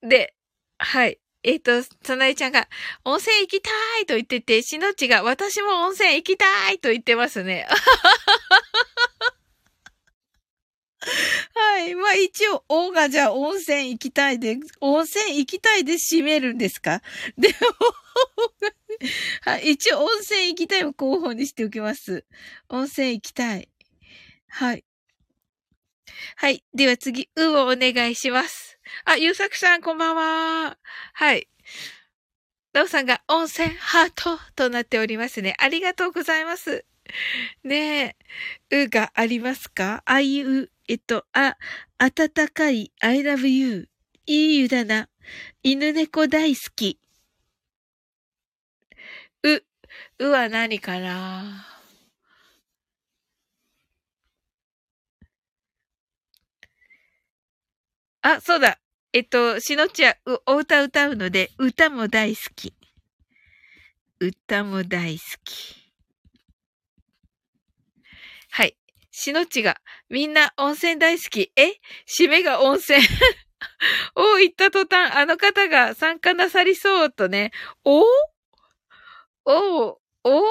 [0.03, 0.35] で、
[0.79, 1.19] はい。
[1.43, 2.69] えっ、ー、と、さなえちゃんが、
[3.05, 3.71] 温泉行きた
[4.03, 7.67] いと言ってて、しのっちが、私も温泉行きたいと言ってますね。
[11.55, 11.95] はい。
[11.95, 17.03] まあ一応、オがじゃあ温泉行きたいで、温泉行きたいで締めるんですか？
[17.37, 17.55] でも、
[19.43, 19.73] はい。
[19.73, 22.25] 一応、温泉行きたいを候補にしておきます。
[22.69, 23.69] 温泉行きたい。
[24.49, 24.85] はい。
[26.37, 26.65] はい。
[26.75, 28.79] では次、うをお願いします。
[29.05, 30.79] あ、ゆうさくさん、こんばんは。
[31.15, 31.49] はい。
[32.73, 35.55] なおさんが温泉ハートとなっておりますね。
[35.59, 36.85] ありがとうございます。
[37.65, 38.17] ね
[38.71, 40.03] え、うがありますか？
[40.07, 41.57] あいう、えっと、あ、
[41.99, 43.89] 暖かい、I love you。
[44.27, 45.09] いい湯だな。
[45.63, 46.99] 犬猫大好き。
[49.45, 49.63] う、
[50.27, 51.67] うは何かな？
[58.23, 58.79] あ、そうだ。
[59.13, 60.15] えっと、しのちは
[60.47, 62.75] お歌歌うので、歌も大好き。
[64.23, 65.91] 歌も大好き。
[68.53, 68.77] はい。
[69.21, 69.77] しのちが、
[70.09, 71.53] みんな温泉大好き。
[71.55, 71.75] え？
[72.09, 73.01] 締めが温泉。
[74.17, 77.51] お言った途端、あの方が参加なさりそうとね。
[77.85, 78.03] お
[79.45, 80.43] おお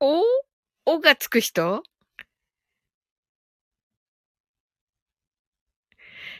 [0.00, 0.22] お
[0.84, 1.82] おがつく人？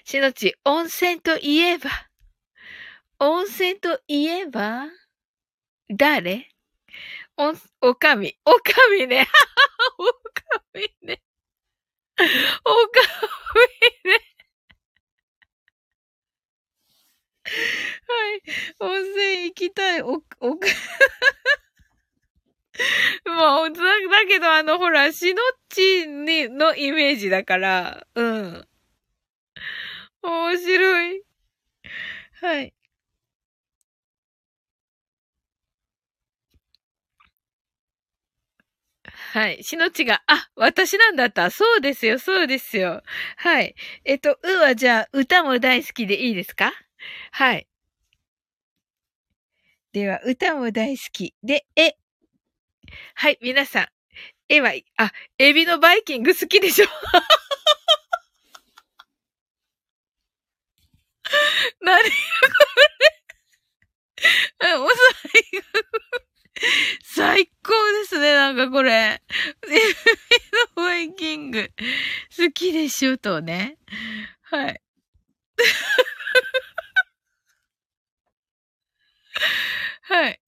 [0.05, 1.89] しのち、温泉といえば、
[3.21, 4.87] 温泉といえば、
[5.89, 6.49] 誰？
[7.37, 7.55] お、
[7.89, 8.37] おかみ。
[8.45, 9.29] おかみね。
[9.99, 10.13] おか
[10.75, 11.23] みね。
[12.19, 12.29] おか
[14.05, 14.21] みね。
[18.09, 18.43] はい。
[18.81, 20.03] 温泉行きたい。
[20.03, 20.67] お、おか、
[23.27, 23.83] もう、だ
[24.27, 28.67] けど、あの、ほら、しのっちに、のイメージだから、うん。
[30.23, 31.23] 面白い。
[32.41, 32.73] はい。
[39.11, 39.65] はい。
[39.65, 41.51] しのちが、あ、私なんだった。
[41.51, 43.03] そうですよ、そうですよ。
[43.37, 43.75] はい。
[44.05, 46.73] えっと、うはじゃあ、歌も大好きでいいですか？
[47.33, 47.67] はい。
[49.93, 51.35] では、歌も大好き。
[51.43, 51.95] で、え。
[53.17, 53.87] はい、皆さん。
[54.49, 56.87] えは、あ、エビのバイキング好きでしょ？
[61.83, 62.17] 何こ
[64.61, 64.89] れもう
[67.03, 67.73] 最高
[68.03, 69.21] ですね、なんかこれ。
[70.77, 71.71] のバイキング。
[72.37, 73.79] 好きでしょ、とね。
[74.43, 74.81] はい。
[80.03, 80.41] はい。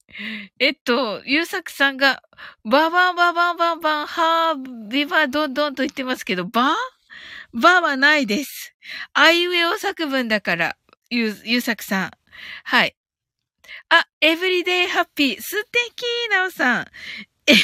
[0.59, 2.23] えっと、ゆうさくさんが、
[2.63, 6.75] ババンババンバンバン、ハービバドンドンと言ってますけど、バ
[7.53, 8.73] バはないです。
[9.13, 10.77] あいうえお作文だから、
[11.09, 12.11] ゆう、ゆうさくさん。
[12.63, 12.95] はい。
[13.89, 15.41] あ、エブリデイハッピー。
[15.41, 16.85] 素敵なおさん。
[17.47, 17.59] エビ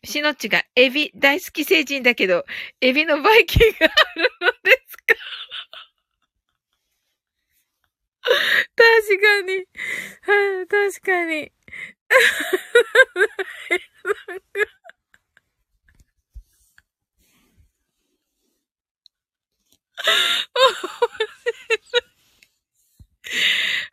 [0.04, 2.46] しのっちがエビ大好き成人だけど、
[2.82, 3.88] エビのバイキングあ
[4.20, 5.04] るのですか
[9.18, 9.66] 確かに。
[10.22, 11.52] はい、確かに。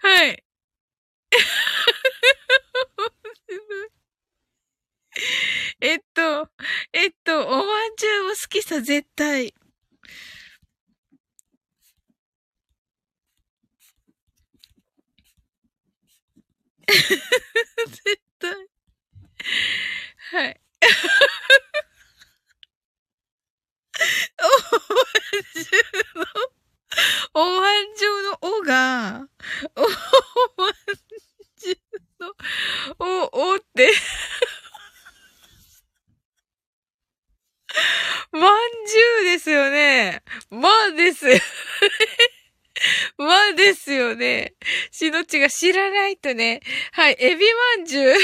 [0.01, 0.45] は い。
[5.81, 6.49] えっと、
[6.93, 9.55] えっと、おまんじゅうも好きさ、絶対。
[17.86, 18.51] 絶対。
[20.32, 20.61] はい。
[24.38, 25.05] おま
[25.41, 25.78] んじゅ
[26.14, 26.26] うの、
[27.34, 29.28] おまんじゅうのおが、
[29.76, 29.82] お
[30.61, 30.72] まん
[31.57, 32.34] じゅうの
[32.99, 33.93] お、おって、
[38.32, 40.22] まんじゅうですよね。
[40.51, 41.26] まんです。
[43.18, 44.55] まあですよね。
[44.91, 46.61] しのちが知らないとね。
[46.93, 47.45] はい、エビ
[47.76, 48.14] まんじゅう。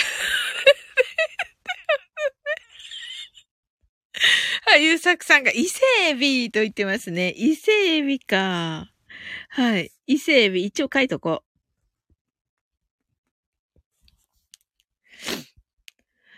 [4.64, 7.34] はい、ゆうさくさんが伊勢エビと言ってますね。
[7.36, 8.90] 伊勢エビか。
[9.50, 9.92] はい。
[10.06, 11.46] 伊勢エビ、一応書いとこう。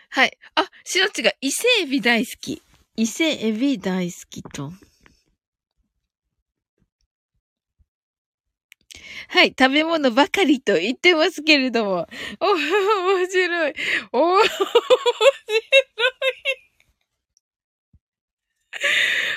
[0.09, 0.37] はい。
[0.55, 2.61] あ、しのちが伊勢エビ大好き。
[2.97, 4.73] 伊勢エビ大好きと。
[9.29, 12.07] はい、食べ物ばかりと言ってますけれども。
[12.39, 13.73] お、面白い。
[14.11, 14.59] お、面白い。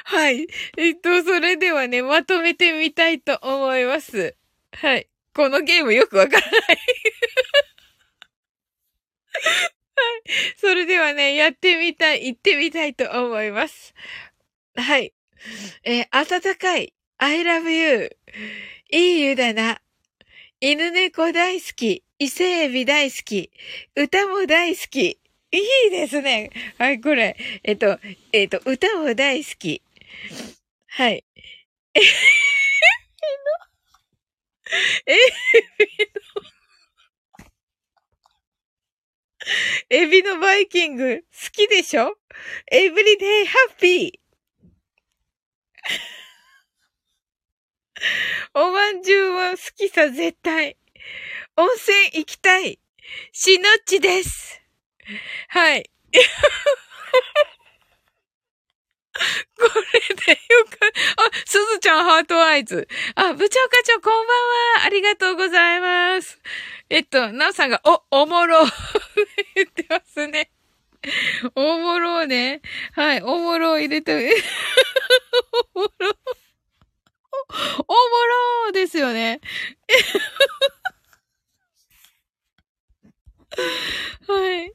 [0.05, 0.47] はい。
[0.79, 4.35] えっと、それではね、まとめてみたいと思います。
[4.73, 5.09] はい。
[5.35, 6.79] このゲームよくわからないはい。
[10.57, 13.93] それではね、やってみたい、行ってみたいと思います。
[14.75, 15.13] はい。
[15.85, 16.95] えー、暖かい。
[17.19, 18.17] I love you.
[18.91, 19.82] いい湯だな。
[20.65, 22.05] 犬猫大好き。
[22.21, 23.51] 伊勢海老大好き。
[23.97, 25.19] 歌も大好き。
[25.51, 25.59] い
[25.89, 26.51] いですね。
[26.79, 27.37] はい、これ。
[27.65, 27.99] えっと、
[28.31, 29.83] えっと、歌も大好き。
[30.87, 31.25] はい。
[31.95, 32.05] えの、
[35.07, 35.17] え
[39.91, 42.17] の、エビのバイキング、好きでしょ？
[42.71, 44.13] エブリデイハッピー。
[48.55, 50.77] おまんじゅうは好きさ絶対。
[51.57, 52.79] 温泉行きたい。
[53.33, 54.61] しのっちです。
[55.49, 55.91] はい。
[59.13, 60.71] これでよか
[61.17, 62.89] あ、すずちゃんハートアイズ。
[63.15, 64.87] あ、部長課長こんばんは。
[64.87, 66.41] ありがとうございます。
[66.89, 68.65] えっと、なおさんが、お、おもろ、
[69.55, 70.51] 言ってますね。
[71.55, 72.63] おもろね。
[72.95, 74.35] はい、おもろ入れて、
[75.75, 76.42] おもろ。
[77.87, 77.99] おも
[78.67, 79.41] ろーですよね。
[84.27, 84.73] はい。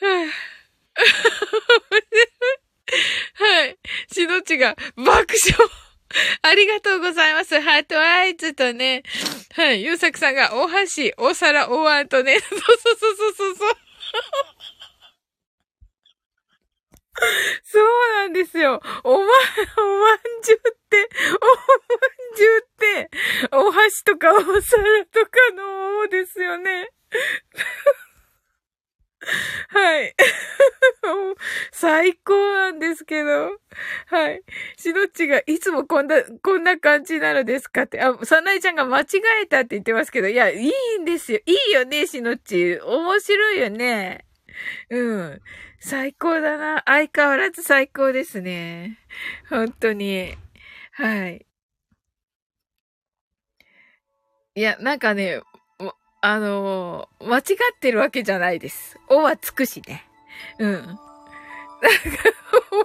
[0.00, 0.28] はい。
[3.34, 3.78] はい。
[4.12, 5.26] しのちが爆笑。
[6.42, 7.60] ありがとうございます。
[7.60, 9.02] ハートアイズとね。
[9.54, 9.82] はい。
[9.82, 12.40] ゆうさくさんがお箸、お皿、お椀とね。
[12.40, 13.76] そうそうそうそうそう。
[17.64, 18.80] そうなんですよ。
[19.04, 19.26] おま、おま
[20.14, 21.08] んじゅうって、
[21.42, 21.56] おまん
[22.36, 23.10] じゅうって、
[23.52, 24.54] お箸とかお皿
[25.06, 26.90] とかのおですよね。
[29.68, 30.14] はい。
[31.72, 33.50] 最高なんですけど。
[34.06, 34.42] はい。
[34.76, 38.00] しのっちがいつもこんな、こんな感じなのですかって。
[38.00, 39.06] あ、さなえちゃんが間違
[39.42, 41.40] えたって言ってますけど、いや、いいんですよ。
[41.46, 42.78] いいよね、しのっち。
[42.80, 44.27] 面白いよね。
[44.90, 45.42] うん。
[45.80, 46.82] 最高だな。
[46.86, 48.98] 相変わらず最高ですね。
[49.48, 50.36] 本当に。
[50.92, 51.46] はい。
[54.54, 55.40] いや、なんかね、
[56.20, 58.98] あのー、間違ってるわけじゃないです。
[59.08, 60.04] おはつくしね。
[60.58, 60.72] うん。
[60.72, 60.98] なんか、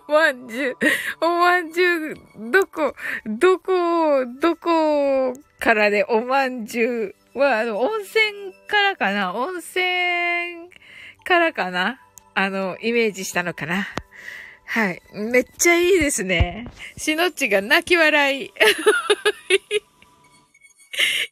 [0.08, 0.78] おまんじゅう、
[1.22, 2.16] おまんじゅう、
[2.52, 2.94] どこ、
[3.26, 10.70] どこ、どこからでおまんじゅうは、あの、温泉からかな温泉
[11.52, 12.00] からかな？
[12.36, 13.88] あの、イメージしたのかな？
[14.66, 15.02] はい。
[15.14, 16.68] めっちゃいいですね。
[16.98, 18.46] しのっちが泣き笑い。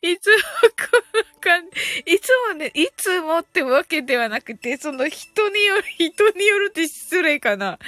[0.01, 1.69] いつもこんな感
[2.05, 2.13] じ。
[2.13, 7.67] いつもね、いつもってわけではなくて、その人による、人によるって失礼かな。
[7.67, 7.79] はい。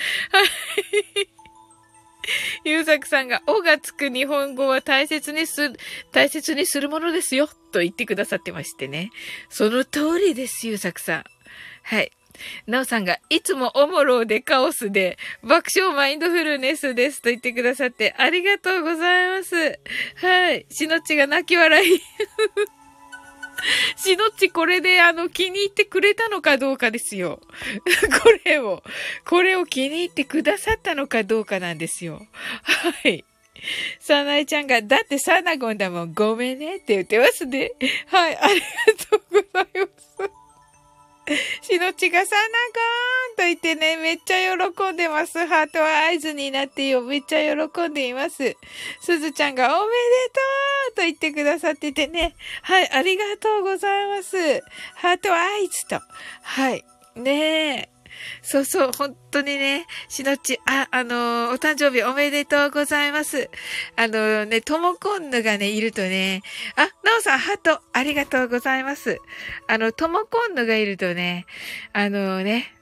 [2.63, 5.77] ゆうさくさんが、おがつく日本語は大切にする、
[6.11, 9.09] 大切にするものですよ、と言ってくださってましてね。
[9.49, 11.23] その通りです、ゆうさくさん。
[11.83, 12.11] はい。
[12.67, 19.79] なおさんが、いつもおもろでカオスで、爆笑マインドフルネスですと言ってくださって、ありがとうございます。
[20.15, 20.65] はい。
[20.69, 22.01] しのちが泣き笑い。
[23.95, 27.39] しのっちこれであの気に入ってくれたのかどうかですよ。
[28.23, 28.83] これを、
[29.25, 32.27] これを気に入ってくださったのかどうかなんですよ。
[32.63, 33.23] はい。
[33.99, 37.71] さなえちゃんが、だってサナゴンだもん、ごめんねって言ってますね。
[38.07, 38.65] はい、ありが
[39.09, 39.87] とうございま
[40.27, 40.42] す。
[41.61, 45.45] しのちがさなかーんと言ってね、めっちゃ喜んでます。
[45.45, 47.01] ハートは合図になってよ。
[47.01, 48.55] めっちゃ喜んでいます。
[49.01, 49.91] すずちゃんがおめで
[50.33, 52.35] とうと言ってくださっててね。
[52.61, 54.37] はい、ありがとうございます。
[54.95, 56.01] ハートは合図と。
[56.41, 56.83] はい。
[57.15, 57.92] ねえ。
[58.41, 63.49] そうそう、本当にね、しのち、あ、あのお誕生日おめでとうございます。
[63.95, 66.41] あのね、ともこんぬがね、いるとね、
[66.75, 69.19] あ、なおさん、ハート、ありがとうございます。
[69.67, 71.45] あの、ともこんぬがいるとね、
[71.93, 72.73] あのね、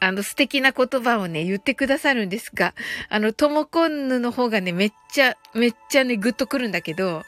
[0.00, 2.74] あの素敵な言葉をね、言ってくださるんですが、
[3.08, 7.22] あの、ともこんぬの方がね、めっちゃ、めっちゃね、ぐっとくるんだけど、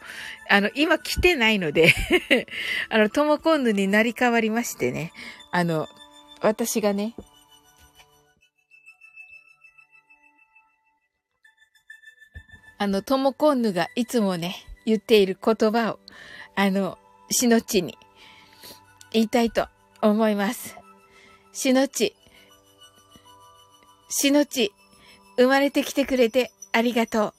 [0.51, 1.95] あの、今来てないので
[2.91, 5.13] あの、ともこんぬになり変わりましてね、
[5.51, 5.89] あの、
[6.41, 7.15] 私がね、
[12.79, 14.55] あの、ともこんぬがいつもね、
[14.87, 15.99] 言っている言葉を、
[16.55, 16.97] あの、
[17.31, 17.99] しのちに
[19.13, 19.67] 言いたいと
[20.01, 20.77] 思います。
[21.53, 22.15] しのち、
[24.09, 24.73] しのち、
[25.37, 27.35] 生まれてきてくれてありがとう。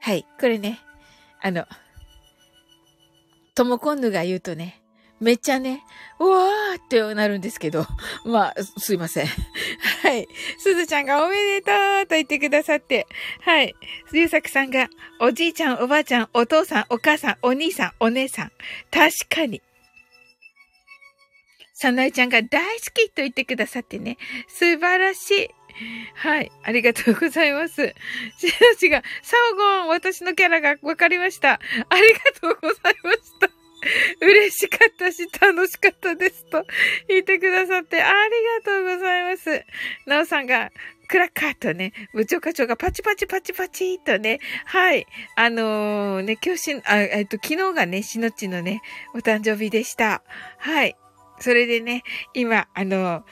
[0.00, 0.78] はい、これね、
[1.40, 1.66] あの、
[3.54, 4.81] ともこんぬが言うとね、
[5.22, 5.84] めっちゃね、
[6.18, 7.86] うわーってなるんですけど、
[8.26, 9.26] まあ、すいません。
[10.02, 10.26] はい。
[10.58, 11.70] すずちゃんがおめでと
[12.02, 13.06] うと言ってくださって、
[13.42, 13.76] はい。
[14.12, 14.88] ゆうさくさんが、
[15.20, 18.52] おじいちゃん、おばあちゃん、お父さん、お母さん、お兄さん、お姉さん。
[18.90, 19.62] 確かに。
[21.72, 24.18] さなえちゃんが大好きと言ってくださってね。
[24.48, 25.50] 素晴らしい。
[26.16, 26.50] はい。
[26.64, 27.94] ありがとうございます。
[28.38, 31.60] しのちが、サオゴン、私のキャラがわかりました。
[31.88, 33.61] ありがとうございました。
[34.20, 36.64] 嬉しかったし、楽しかったですと
[37.08, 38.30] 言ってくださってあり
[38.64, 39.64] がとうございます。
[40.06, 40.70] なおさんが、
[41.08, 45.06] クラッカーとね、部長課長がパチパチパチパチとね、はい。
[45.36, 48.80] あのー、ね、今日し、あ、えっと、昨日がね、しのちのね、
[49.14, 50.22] お誕生日でした。
[50.58, 50.96] はい。
[51.38, 52.02] それでね、
[52.34, 53.24] 今、あの、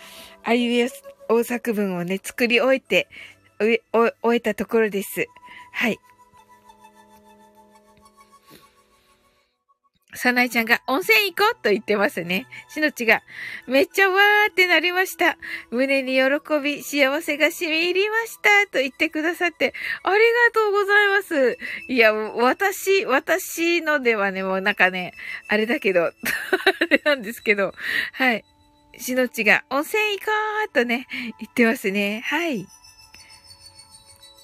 [0.42, 0.90] あいうえ
[1.28, 3.08] 大作文をね、作り終えて、
[3.60, 3.80] 終
[4.36, 5.26] えたところです。
[5.72, 5.98] はい。
[10.14, 12.46] さなえちゃんが温泉行こうと言ってますね。
[12.68, 13.22] しのちが、
[13.66, 15.36] めっちゃわーってなりました。
[15.70, 18.70] 胸に喜び、幸せが染み入りました。
[18.70, 20.20] と言ってくださって、ありが
[20.52, 21.58] とうございます。
[21.88, 25.14] いや、私、私のではね、もうなんかね、
[25.48, 26.12] あれだけど、 あ
[26.90, 27.74] れなんですけど、
[28.12, 28.44] はい。
[28.98, 30.32] しのちが、温泉行こ
[30.66, 31.06] うとね、
[31.38, 32.22] 言ってますね。
[32.26, 32.66] はい。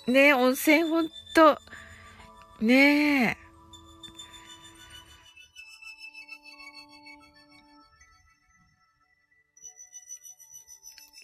[0.07, 1.59] ね温泉ほんと、
[2.61, 3.46] ねえ。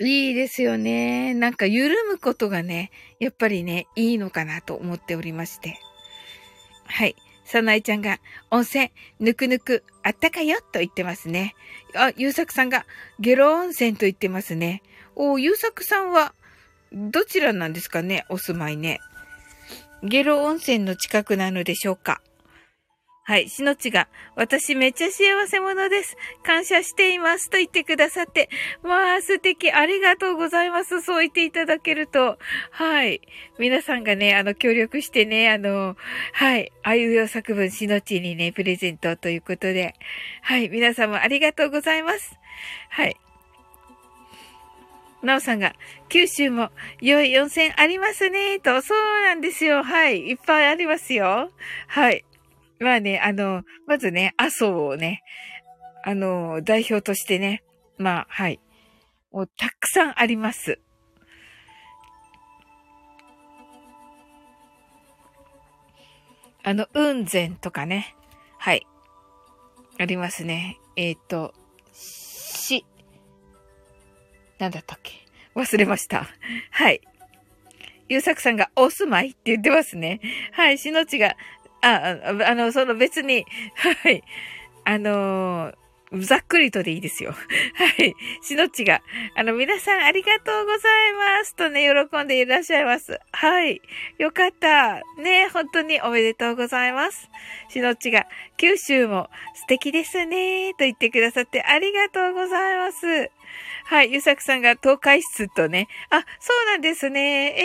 [0.07, 1.35] いいですよね。
[1.35, 5.79] なんか緩むことがね、やっぱりね、いいのかなと思っておりまして。
[6.87, 7.17] はい。
[7.45, 8.19] さなえちゃんが、
[8.51, 8.91] 温泉、
[9.21, 11.55] ぬくぬく、あったかよと言ってますね。
[11.95, 12.87] あ、ゆうさくさんが、
[13.21, 14.83] ゲロ温泉と言ってますね。
[15.15, 16.35] お、ゆうさくさんは、
[16.93, 19.01] どちらなんですかねお住まいね。
[20.03, 22.21] ゲロ温泉の近くなのでしょうか
[23.25, 23.49] はい。
[23.49, 26.17] しのちが、私めっちゃ幸せ者です。
[26.43, 27.51] 感謝しています。
[27.51, 28.49] と言ってくださって。
[28.83, 29.71] まあ、素敵。
[29.71, 31.03] ありがとうございます。
[31.03, 32.37] そう言っていただけると。
[32.73, 33.21] はい。
[33.61, 35.97] 皆さんがね、あの、協力してね、あの、
[36.33, 36.73] はい。
[36.83, 39.95] あいうよ作文しのちにね、プレゼントということで。
[40.43, 40.69] はい。
[40.69, 42.37] 皆さんもありがとうございます。
[42.91, 43.17] はい。
[45.23, 45.77] なおさんが、
[46.09, 46.71] 九州も
[47.01, 48.83] 良い温泉ありますね、と。
[48.83, 49.85] そうなんですよ。
[49.85, 50.31] はい。
[50.31, 51.53] いっぱいありますよ。
[51.87, 52.25] はい。
[52.83, 55.23] まあね、あの、まずね、麻生をね、
[56.05, 57.63] あの、代表としてね、
[57.97, 58.61] まあ、はい。
[59.31, 60.81] もうたくさんあります。
[66.65, 68.15] あの、雲仙とかね。
[68.59, 68.87] はい。
[69.99, 70.79] ありますね。
[70.97, 71.55] えっ、ー、と、
[71.93, 72.85] し、
[74.59, 75.13] なんだったっけ？
[75.55, 76.27] 忘れました。
[76.71, 77.01] はい。
[78.09, 80.21] ゆうさくさんがお住まいって言ってますね。
[80.53, 80.79] はい。
[80.79, 81.37] しのちが
[81.83, 82.17] あ、
[82.47, 84.23] あの、その別に、はい。
[84.85, 85.75] あのー、
[86.21, 87.33] ざっくりとでいいですよ。
[87.75, 88.15] はい。
[88.43, 89.01] しのっちが、
[89.35, 93.19] あの、皆さんありがとうございますとね、喜んでいらっしゃいます。
[93.33, 93.81] はい。
[94.19, 95.03] よかった。
[95.17, 97.31] ね、本当におめでとうございます。
[97.69, 98.27] しのっちが、
[98.59, 103.31] 九州も素敵ですね、と言ってくださってありがとうございます。
[103.85, 104.13] はい。
[104.13, 105.89] ゆさくさんが東海室とね。
[106.11, 107.55] あ、そうなんですね。
[107.59, 107.61] え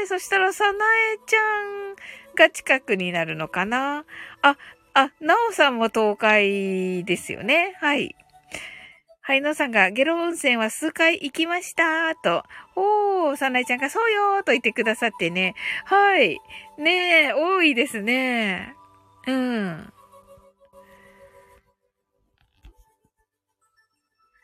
[0.00, 1.96] えー、そしたら、さなえちゃん、
[2.36, 4.04] が近くになるのかな？
[4.42, 4.56] あ、
[4.94, 7.76] あ、なおさんも東海ですよね。
[7.80, 8.14] はい。
[9.24, 12.42] はい、のさんが、ゲロ温泉は数回行きましたと。
[12.74, 15.54] おー、さなえちゃんが、そうよーと言ってくださってね。
[15.84, 16.40] はい。
[16.76, 18.74] ねえ、多いですね。
[19.28, 19.92] うん。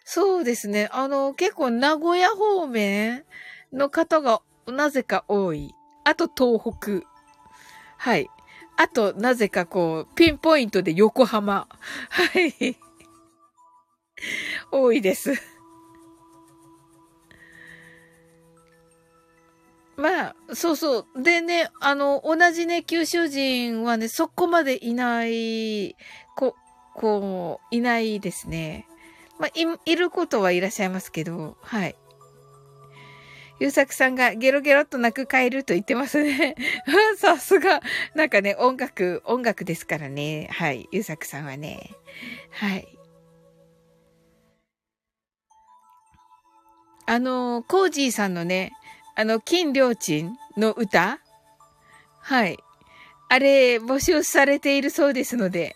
[0.04, 0.88] そうですね。
[0.92, 3.24] あの、結構名古屋方面
[3.72, 5.74] の方がなぜか多い。
[6.04, 7.17] あと東北。
[7.98, 8.30] はい。
[8.76, 11.66] あと、なぜかこう、ピンポイントで横浜。
[12.08, 12.76] はい。
[14.70, 15.34] 多いです。
[19.96, 21.22] まあ、そうそう。
[21.22, 25.96] でね、あの、同じね、九州人はね、そこまでいない、
[26.36, 26.54] こ、
[26.94, 28.86] こう、いないですね。
[29.40, 31.96] まあ、い、いることはいらっしゃいますけど、はい。
[33.60, 36.54] ゆうさくさんがゲロゲロっと泣くカエルと言ってますね。
[37.18, 37.80] さすが。
[38.14, 40.48] なんかね、音楽、音楽ですからね。
[40.52, 40.88] はい。
[40.92, 41.90] ゆうさくさんはね。
[42.50, 42.86] はい。
[47.06, 48.72] あの、コージーさんのね、
[49.16, 51.18] あの、金良鎮の歌
[52.20, 52.58] はい。
[53.30, 55.74] あれ、募集されているそうですので、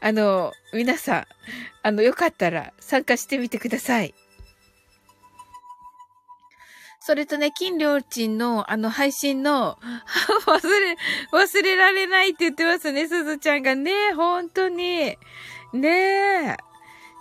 [0.00, 1.26] あの、皆さん、
[1.82, 4.14] あの、よかったら参加してみてください。
[7.06, 9.76] それとね、金良鎮のあの配信の、
[10.48, 10.96] 忘れ、
[11.32, 15.18] 忘れられないって言ってますね、すずちゃんがね、本当に。
[15.74, 16.56] ねえ。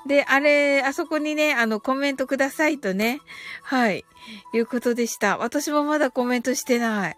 [0.06, 3.20] で、あれ、あそこにね、あの、コメントくださいとね。
[3.62, 4.06] はい。
[4.54, 5.38] いうことでした。
[5.38, 7.18] 私もまだコメントしてない。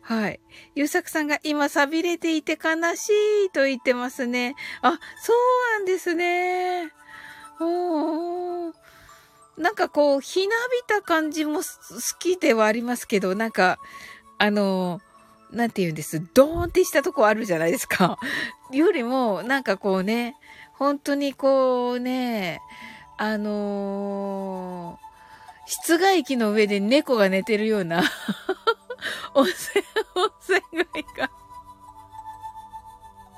[0.00, 0.38] はい。
[0.76, 3.08] ゆうさくさんが今錆びれていて悲し
[3.46, 4.54] いと言ってますね。
[4.82, 6.92] あ、そうなんですね。
[7.58, 8.87] おー。
[9.58, 11.64] なんかこう、ひなびた感じも好
[12.18, 13.78] きではありますけど、なんか、
[14.38, 15.00] あの、
[15.50, 16.22] なんて言うんです？
[16.34, 18.18] ドーンってしたとこあるじゃないですか。
[18.70, 20.36] よりも、なんかこうね、
[20.74, 22.60] 本当にこうね、
[23.16, 28.02] あのー、室外機の上で猫が寝てるような
[29.34, 29.84] 温泉、
[30.14, 30.60] 温泉
[30.94, 31.30] 街が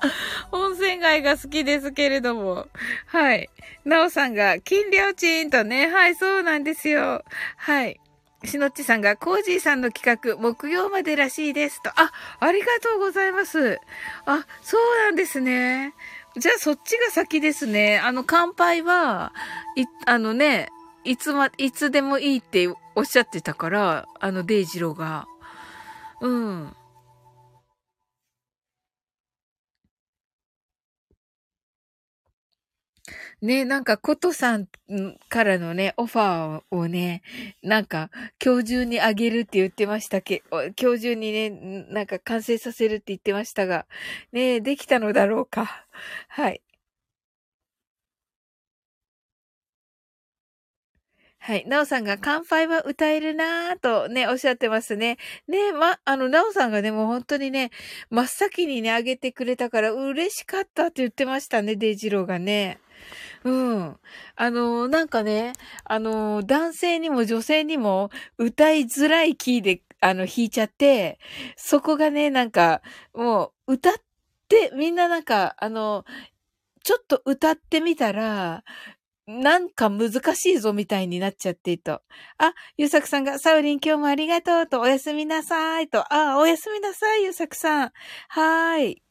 [0.51, 2.67] 温泉街が好きですけれども。
[3.07, 3.49] はい。
[3.85, 5.87] なおさんが、金良賃とね。
[5.87, 7.23] はい、そうなんですよ。
[7.57, 7.99] はい。
[8.43, 11.91] しのっちさんが、コージーさんの企画、木曜までらしいですと。
[11.95, 13.79] あ、ありがとうございます。
[14.25, 15.93] あ、そうなんですね。
[16.37, 17.99] じゃあそっちが先ですね。
[17.99, 19.33] あの、乾杯は、
[19.75, 20.69] い、あのね、
[21.03, 25.27] いつま、いつでもいいっておっしゃってたから、あの、デイジローが。
[26.21, 26.75] うん。
[33.41, 34.67] ね、なんか、ことさん
[35.29, 37.23] からのね、オファーをね、
[37.63, 38.11] なんか、
[38.43, 40.43] 今日中にあげるって言ってましたけ、
[40.79, 41.49] 今日中にね、
[41.89, 43.87] なんか完成させるって言ってましたが、
[44.31, 45.85] ね、できたのだろうか。
[46.27, 46.61] はい。
[51.43, 51.65] はい。
[51.67, 55.17] なおさんが乾杯は歌えるなぁとね、おっしゃってますね。
[55.47, 57.71] ねま、あの、なおさんがね、もう本当にね、
[58.11, 62.77] 真っ先にね、あげてくれたから嬉しかったって言ってましたね、デイジローがね。
[63.43, 63.99] うん。
[64.35, 71.19] あの、なんかね、あの、男性にも女性にも歌いづらいキーで、あの、弾いちゃって、
[71.55, 72.81] そこがね、なんか、
[73.15, 73.93] もう、歌っ
[74.47, 76.05] て、みんななんか、あの、
[76.83, 78.63] ちょっと歌ってみたら、
[79.27, 82.01] なんか難しいぞみたいになっちゃってと。
[82.39, 86.13] あ、ゆうさくさんが、サウリン今日もありがとうと、おやすみなさいと。
[86.13, 87.91] あ、おやすみなさい、ゆうさくさん。
[88.29, 89.01] はーい。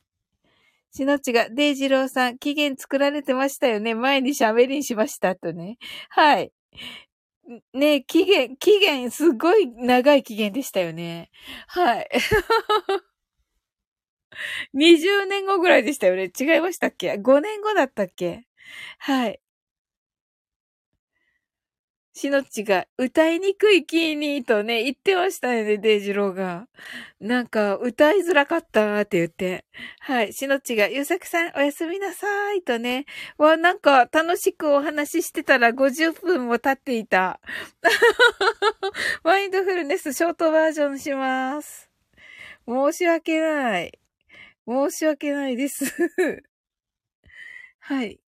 [0.93, 3.95] しのちが、デイジローさん、期限作られてましたよね。
[3.95, 5.79] 前に喋りにしましたとね。
[6.09, 6.53] はい。
[7.75, 11.31] ね期限、期限、すごい長い期限でしたよね。
[11.69, 12.09] はい。
[14.75, 16.31] 20年後ぐらいでしたよね。
[16.39, 18.47] 違いましたっけ ?5 年後だったっけ？
[18.99, 19.41] はい。
[22.13, 26.67] しのっちが歌いにくいキーにとね、言ってましたよね、デイジローが。
[27.21, 29.65] なんか、歌いづらかったって言って。
[30.01, 30.33] はい。
[30.33, 33.07] しのっちが、ゆうさくさんおやすみなさいとね。
[33.39, 37.41] わ、なんか、楽しくお話ししてたら50分も経っていた。
[39.23, 41.91] マインドフルネスショートバージョンします。
[42.67, 43.99] 申し訳ない。
[44.67, 45.85] 申し訳ないです
[47.81, 48.21] はい。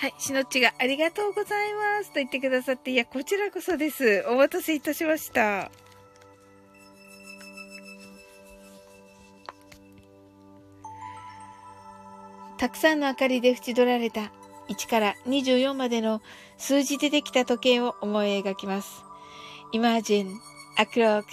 [0.00, 4.24] はい、しのっちがありがとうございますと言ってくださって、いや、こちらこそです。
[4.28, 5.70] お待たせいたしました。
[12.56, 14.32] たくさんの明かりで縁取られた
[14.70, 16.22] 1から24までの
[16.56, 19.04] 数字でできた時計を思い描きます。
[19.74, 20.30] Imagine
[20.78, 21.24] a clock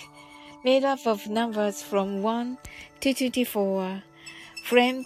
[0.65, 2.57] made up of numbers from 1
[2.99, 4.01] to 24
[4.65, 5.05] framed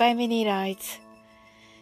[0.00, 1.07] by many lights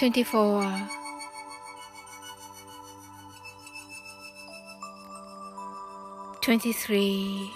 [0.00, 0.88] 24
[6.40, 7.50] 23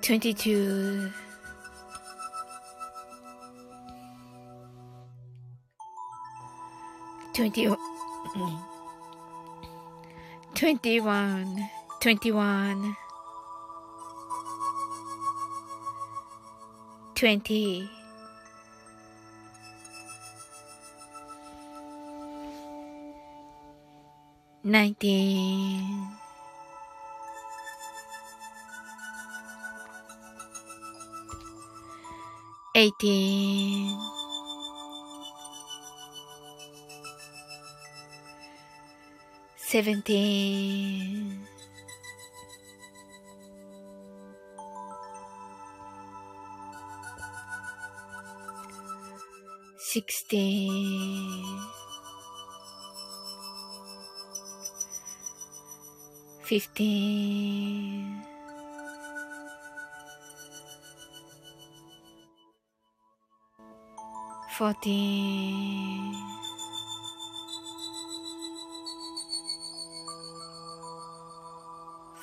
[0.00, 1.12] 22
[8.34, 8.58] mm.
[10.54, 11.68] 21
[12.00, 12.96] 21
[17.18, 17.90] 20
[24.62, 26.14] 19
[32.76, 33.98] 18
[39.56, 41.47] 17
[49.90, 51.32] Sixteen.
[56.44, 58.22] Fifteen.
[64.58, 66.12] Fourteen.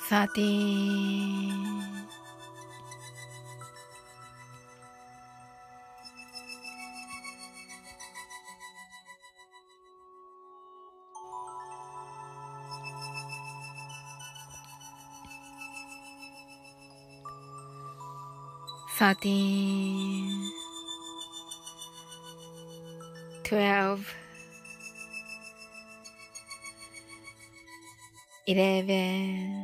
[0.08, 1.75] Thirteen.
[18.98, 20.50] Thirteen.
[23.44, 24.14] Twelve.
[28.46, 29.55] Eleven.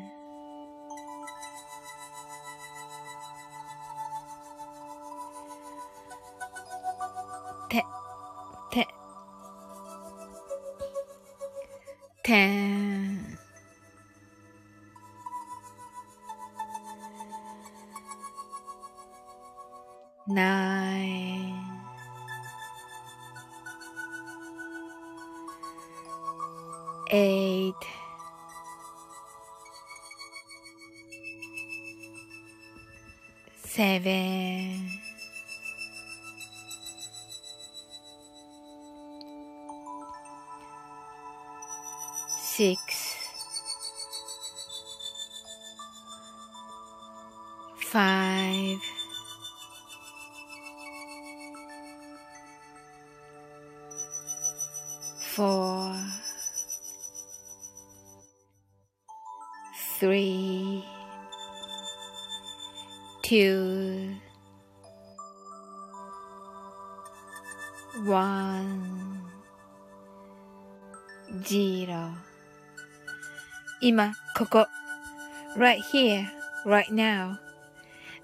[75.63, 76.27] Right here,
[76.67, 77.37] right now.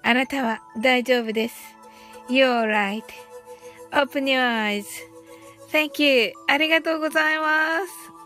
[0.03, 1.55] あなたは大丈夫です。
[2.29, 3.01] You're right.
[3.91, 4.85] Open your eyes.
[5.71, 6.33] Thank you.
[6.47, 8.19] ありがとうございます。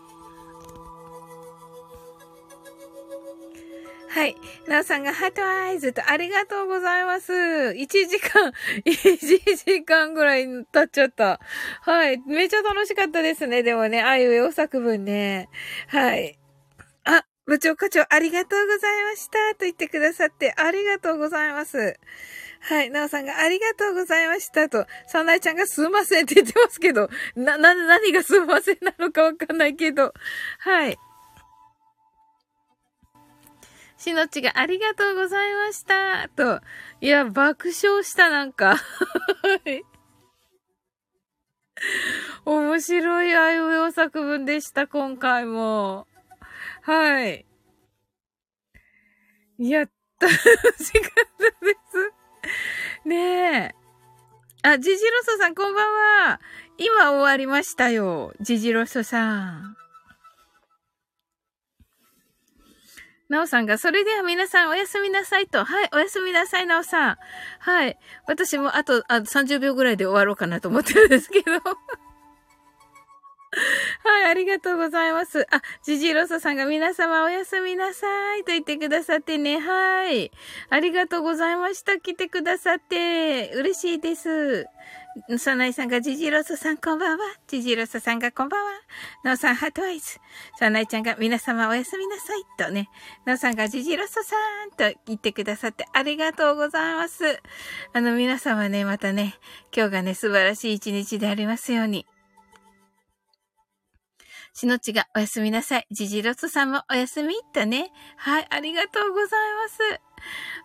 [4.08, 4.36] はい。
[4.68, 7.32] なおさんがハートアイズとありがとうございます。
[7.32, 8.52] 1時間、
[8.84, 11.40] 1時間ぐらい経っちゃった。
[11.82, 12.18] はい。
[12.26, 13.62] めっちゃ楽しかったですね。
[13.62, 15.48] でもね、あいうえお作文ね。
[15.88, 16.38] はい。
[17.46, 19.54] 部長課長ありがとうございました。
[19.58, 21.98] と言ってくださってありがとうございます。
[22.60, 22.90] はい。
[22.90, 30.14] なおさんがありがとうございましたと、サナイちゃんがすんませんって言ってますけど、な、な、何がすんませんなのかわかんないけど。
[30.60, 30.98] はい。
[33.98, 36.28] しのちがありがとうございました。
[36.34, 36.60] と。
[37.02, 38.80] いや、爆笑した、なんか。
[42.46, 46.06] 面白いあいうえお作文でした、今回も。
[46.84, 47.46] はい。
[49.58, 51.76] やった、楽しかったで
[53.02, 53.08] す。
[53.08, 53.74] ねえ。
[54.62, 56.40] あ、ジジロソさん、こんばんは。
[56.76, 58.34] 今終わりましたよ。
[58.42, 59.76] ジジロソさん。
[63.30, 65.64] なおさんが、それでは皆さんおやすみなさいと。
[65.64, 67.16] はい、おやすみなさい、なおさん。
[67.60, 67.98] はい。
[68.26, 71.52] 私もあと、あ30秒ぐらいで終わろうかなと思ってるんですけど。
[74.04, 75.46] はい、ありがとうございます。
[75.50, 79.58] あ、ジジロソさんが皆様おやすみなさいと言ってくださってね。
[79.58, 80.30] はい。
[80.70, 81.98] ありがとうございました。
[81.98, 83.52] 来てくださって。
[83.54, 84.66] 嬉しいです。
[85.38, 87.24] サナイさんがジジロソさんこんばんは。
[87.46, 88.72] ジジロソさんがこんばんは。
[89.24, 90.18] ノーさん heart eyes。
[90.58, 92.88] サナイちゃんが皆様おやすみなさいとね。
[93.24, 94.36] ノーさんがジジロソさ
[94.66, 97.40] んと言ってくださってありがとうございます。
[97.92, 99.36] あの皆様ね、またね、
[99.74, 102.06] 今日がね、素晴らしい一日でありますように。
[104.54, 105.86] しのちがおやすみなさい。
[105.90, 107.90] ジジロスさんもおやすみとね。
[108.16, 110.00] はい、ありがとうございます。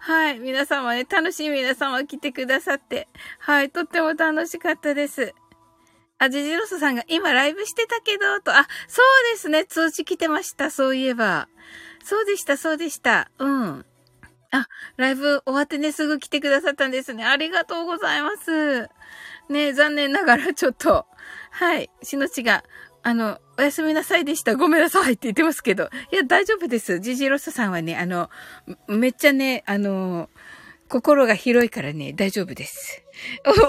[0.02, 3.08] はい、皆様ね、楽しい皆様来てくださって。
[3.40, 5.34] はい、とっても楽しかったです。
[6.20, 11.48] あ、ジジロスさんが今ライブしてたけど、と、あ、そうですね、通知来てました、そういえば。
[12.04, 13.32] そうでした、そうでした。
[13.40, 13.86] うん。
[14.52, 14.68] あ、
[14.98, 17.26] ライブ終わってね、すぐ来てくださったんですね。
[17.26, 18.88] ありがとうございます。
[19.50, 21.08] ね残念ながらちょっと、
[21.52, 22.64] はい、しのちが、
[23.02, 24.56] あの、おやすみなさいでした。
[24.56, 25.90] ごめんなさいって言ってますけど。
[26.12, 27.00] いや、大丈夫です。
[27.00, 28.30] ジジロスさんはね、あの、
[28.88, 30.30] めっちゃね、あの、
[30.90, 33.04] 心が広いからね、大丈夫です。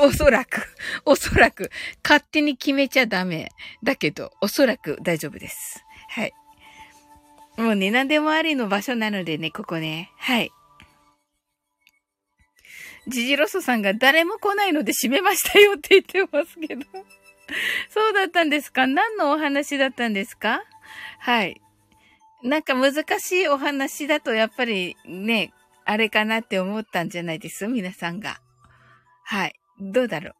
[0.02, 0.62] お、 おそらく、
[1.04, 1.70] おそらく、
[2.02, 3.50] 勝手に決めちゃダメ。
[3.82, 5.84] だけど、おそらく大丈夫です。
[6.08, 6.32] はい。
[7.56, 10.10] もうね、何でもありの場所なのでね、ここね。
[10.16, 10.50] はい。
[13.06, 16.84] ジジロソさんが誰も来ないので閉めましたよって言ってますけど。
[17.90, 18.86] そうだったんですか？
[18.86, 20.62] 何のお話だったんですか？
[21.18, 21.60] はい。
[22.42, 25.52] なんか難しいお話だとやっぱりね、
[25.84, 27.66] あれかなって思ったんじゃないです？
[27.68, 28.40] 皆さんが。
[29.24, 29.54] はい。
[29.80, 30.34] どうだろう？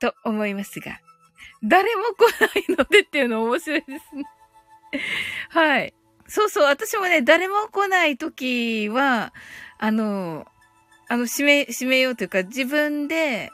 [0.00, 1.00] と思いますが。
[1.62, 2.30] 誰も来
[2.68, 4.24] ないのでっていうの面白いですね。
[5.50, 5.94] はい。
[6.26, 9.34] そうそう、私もね、誰も来ないときは、
[9.78, 10.46] あの、
[11.08, 13.50] あの、閉め、閉めようというか、自分で、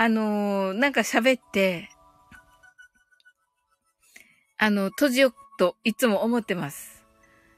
[0.00, 1.90] あのなんか喋って、
[4.56, 7.04] あの、閉じようといつも思ってます。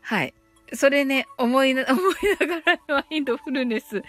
[0.01, 0.33] はい。
[0.73, 2.05] それね、思いな、 思い
[2.41, 4.03] ながらマインドフルネス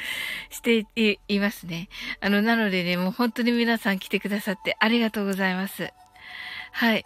[0.50, 1.90] していいますね。
[2.22, 5.92] あの、なのでね、もう本当に皆さん来てくださってありがとうございます。
[6.72, 7.04] はい。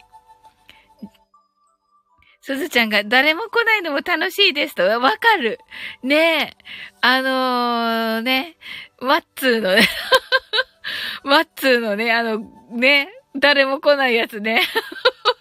[2.42, 4.84] すずちゃんが誰も来ないのも楽しいですと。
[4.84, 5.58] わかる。
[6.04, 6.58] ねえ。
[7.02, 8.58] あのー、ね、
[9.00, 9.88] ワッツーのね
[11.24, 12.40] ワッツーのね、あの、
[12.72, 14.62] ね、誰も来ないやつね。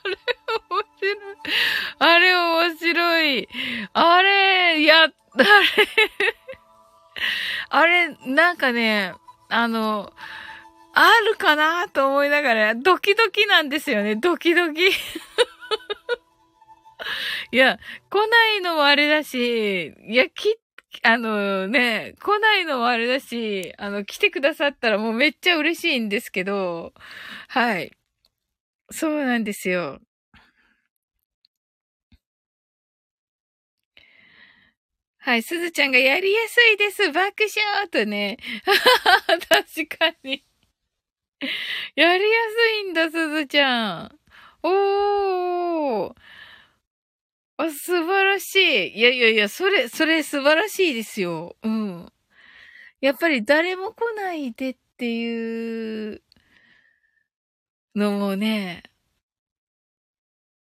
[0.03, 0.15] あれ
[0.75, 1.47] 面白い。
[1.99, 3.49] あれ面白い。
[3.93, 5.13] あれ、や、あれ
[7.71, 9.15] あれ、なんかね、
[9.49, 10.13] あの、
[10.95, 14.17] あるかなと思いながら、ドキドキなんですよね。
[14.17, 14.89] ドキドキ。
[17.51, 17.79] いや、
[18.09, 20.57] 来ないのもあれだし、いや、き、
[21.03, 26.93] あのね、来ないのもあれだし、あの、来てくださったらもうめっちゃ嬉しいんですけど、
[27.49, 27.93] はい。
[28.93, 30.01] そうなんですよ。
[35.19, 37.11] はい、すずちゃんがやりやすいです。
[37.13, 38.37] 爆笑とね。
[39.49, 40.45] 確かに。
[41.97, 44.19] やりやすいんだ、すずちゃん。
[44.63, 46.15] おー。
[47.57, 48.99] あ、素晴らしい。
[48.99, 51.57] いやいやいや、それ、それ素晴らしいですよ。
[51.63, 52.13] うん。
[53.01, 56.23] やっぱり誰も来ないでっていう
[57.95, 58.83] のもね、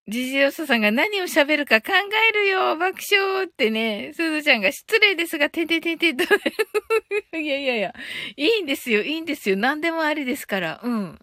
[0.08, 1.94] ジジヨソさんが何を喋るか考
[2.30, 6.14] えるよ爆笑ってね、すずちゃんが失礼ですが、てててて。
[7.34, 7.94] いやいやいや、
[8.38, 9.56] いいんですよ、いいんですよ。
[9.56, 10.80] 何でもありですから。
[10.84, 11.20] うん。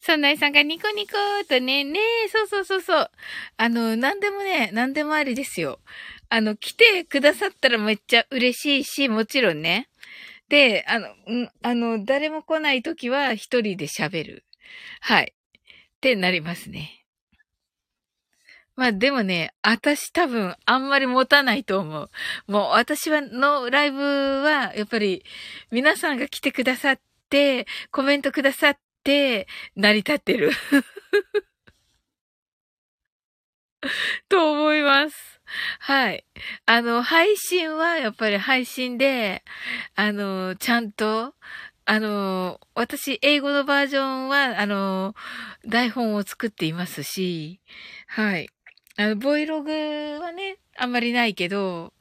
[0.00, 3.10] そんないさんがニコニコーとね、ねえ、そうそうそうそう。
[3.56, 5.80] あの、なんでもね、なんでもありですよ。
[6.28, 9.88] あの、来てくださったらめっちゃ嬉しいし、もちろんね。
[10.48, 14.44] で、あの、んあの、誰も来ないときは一人で喋る。
[15.00, 15.34] はい。
[15.34, 17.00] ってなりますね。
[18.80, 22.10] まあでもね、私多分あんまり持たないと思う。
[22.48, 25.22] もう私はのライブはやっぱり
[25.70, 30.50] 皆さんが来てくださって、コメントくださっ成り立ってる
[34.28, 35.40] と思います。
[35.80, 36.24] はい。
[36.66, 39.42] あの、配信はやっぱり配信で、
[39.94, 41.34] あの、ちゃんと、
[41.86, 45.14] あの、私、英語のバージョンは、あの、
[45.66, 47.60] 台本を作っていますし、
[48.06, 48.48] はい。
[48.96, 49.72] あの、ボイログ
[50.20, 51.92] はね、あんまりないけど、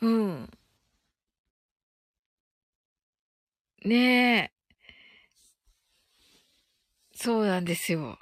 [0.00, 0.50] うん。
[3.84, 4.57] ねえ。
[7.20, 8.16] そうなんですよ。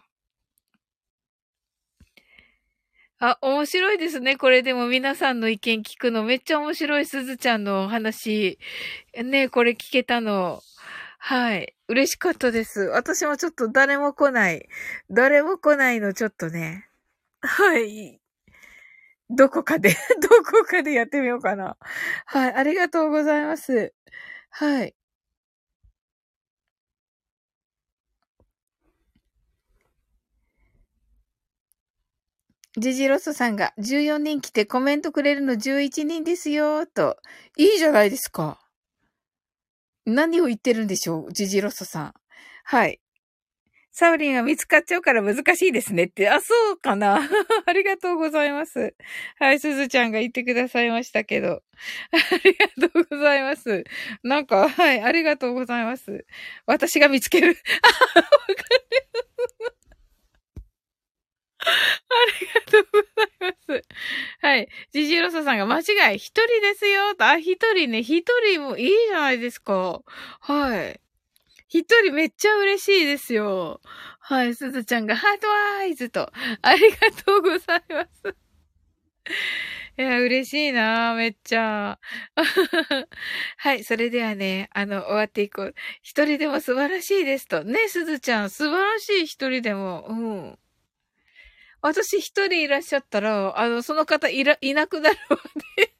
[3.18, 4.38] あ、面白いですね。
[4.38, 7.04] これでも皆さんの意見聞くのめっちゃ面白い。
[7.04, 8.58] すずちゃんのお話。
[9.22, 10.62] ね、これ聞けたの。
[11.18, 11.74] はい。
[11.88, 12.80] 嬉しかったです。
[12.84, 14.66] 私もちょっと誰も来ない。
[15.10, 16.88] 誰も来ないのちょっとね。
[17.42, 18.18] はい。
[19.28, 19.90] どこかで
[20.22, 21.76] どこかでやってみようかな。
[22.24, 22.54] はい。
[22.54, 23.92] ありがとうございます。
[24.50, 24.94] はい。
[32.78, 37.16] ジジロスさんが14人来てコメントくれるの11人ですよ、と。
[37.56, 38.60] いいじゃないですか。
[40.04, 42.14] 何を言ってるんでしょう、ジジロスさん。
[42.64, 43.00] はい。
[43.92, 46.28] サウリンは見つかっちゃうから難しいですねって。
[46.28, 47.16] あ、そうかな。
[47.64, 48.94] ありがとうございます。
[49.38, 51.62] はい、すずちゃんが言ってくださいましたけど。
[52.12, 53.84] ありがとうございます。
[54.22, 56.26] なんか、はい、ありがとうございます。
[56.66, 57.56] 私が見つける。
[58.14, 59.75] あ、わかる。
[61.66, 61.70] あ
[62.40, 63.84] りがとうございます。
[64.40, 64.68] はい。
[64.92, 67.26] ジジロサさんが間違い、一人ですよと。
[67.26, 70.02] あ、一人ね、一人もいいじゃないですか。
[70.40, 71.00] はい。
[71.68, 73.80] 一人めっちゃ嬉しいですよ。
[74.20, 74.54] はい。
[74.54, 75.46] すずちゃんがハート
[75.80, 76.30] アイズと。
[76.62, 78.36] ありがとうございます。
[79.98, 81.98] いや、嬉しいなめっちゃ。
[83.56, 85.74] はい、それではね、あの、終わっていこう。
[86.02, 87.64] 一人でも素晴らしいですと。
[87.64, 90.06] ね、すずちゃん、素晴らしい一人でも。
[90.08, 90.58] うん。
[91.82, 95.36] 私一人いらっしゃったら、あの、その方いら、いなくなるま
[95.76, 95.92] で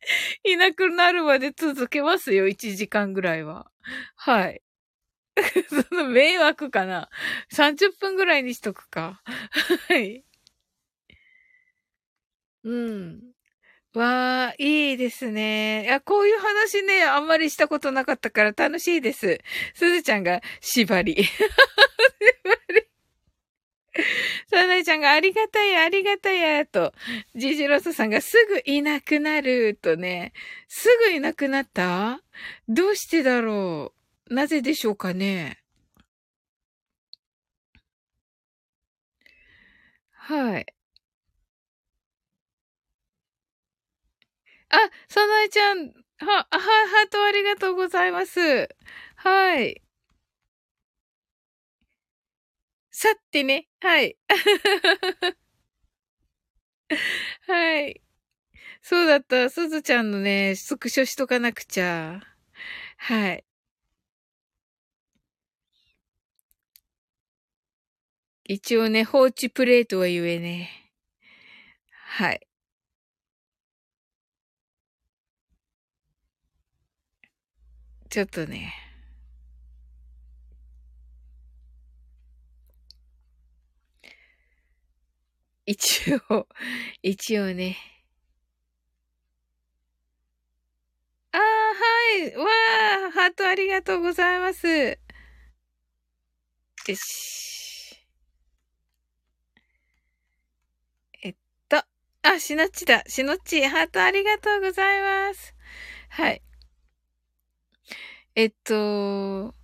[0.44, 3.70] いなくなるまで続けますよ、1時間ぐらいは。
[4.16, 4.62] はい。
[5.90, 7.08] その迷惑かな
[7.52, 9.22] ?30 分ぐらいにしとくか。
[9.88, 10.24] はい。
[12.64, 13.20] うん。
[13.94, 15.84] わあ、いいですね。
[15.84, 19.40] いや、こういう話ね、あんまりしたことなかったから楽しいです。
[19.74, 21.24] すずちゃんが縛り。
[21.24, 21.26] 縛
[22.74, 22.86] り。
[24.50, 26.92] サナイちゃんがありがたや、ありがたや、と、
[27.34, 30.32] ジジロスさんがすぐいなくなる、とね、
[30.68, 32.22] すぐいなくなった？
[32.68, 33.92] どうしてだろ
[34.30, 34.34] う？
[34.34, 35.58] なぜでしょうかね？
[40.14, 40.66] はい。
[44.70, 44.76] あ、
[45.08, 48.68] サナイちゃん、は、は、ハートありがとうございます。
[49.16, 49.82] はい。
[53.02, 53.66] さってね。
[53.80, 54.16] はい。
[57.46, 58.00] はい。
[58.82, 59.50] そうだった。
[59.50, 62.20] すずちゃんのね、スクショしとかなくちゃ。
[62.98, 63.44] はい。
[68.44, 70.70] 一応ね、放置プレートは言えね。
[71.90, 72.46] はい。
[78.10, 78.91] ちょっとね。
[85.66, 86.46] 一応、
[87.02, 87.76] 一応ね。
[91.32, 92.36] ああ、はい。
[92.36, 92.44] わ
[93.08, 94.66] あ、ハートありがとうございます。
[96.88, 98.06] よし。
[101.22, 101.34] えっ
[101.68, 101.76] と、
[102.22, 103.02] あ、しのっちだ。
[103.06, 105.54] しのっち、ハートありがとうございます。
[106.10, 106.42] はい。
[108.34, 109.54] えっと、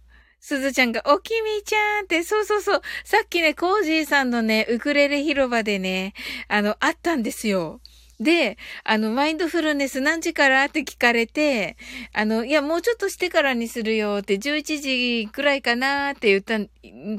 [0.49, 2.83] すずちゃんが、おきみちゃんって、そうそうそう。
[3.05, 6.15] さっきね、コージーさんのね、ウクレレ広場でね、
[6.49, 7.83] あの、あったんですよ。
[8.19, 11.77] で、あの、マインドフルネス何時からって聞かれて、
[12.15, 14.81] あの、いや、もうちょっとしてからにするよって、11
[15.27, 16.67] 時くらいかなって言った、っ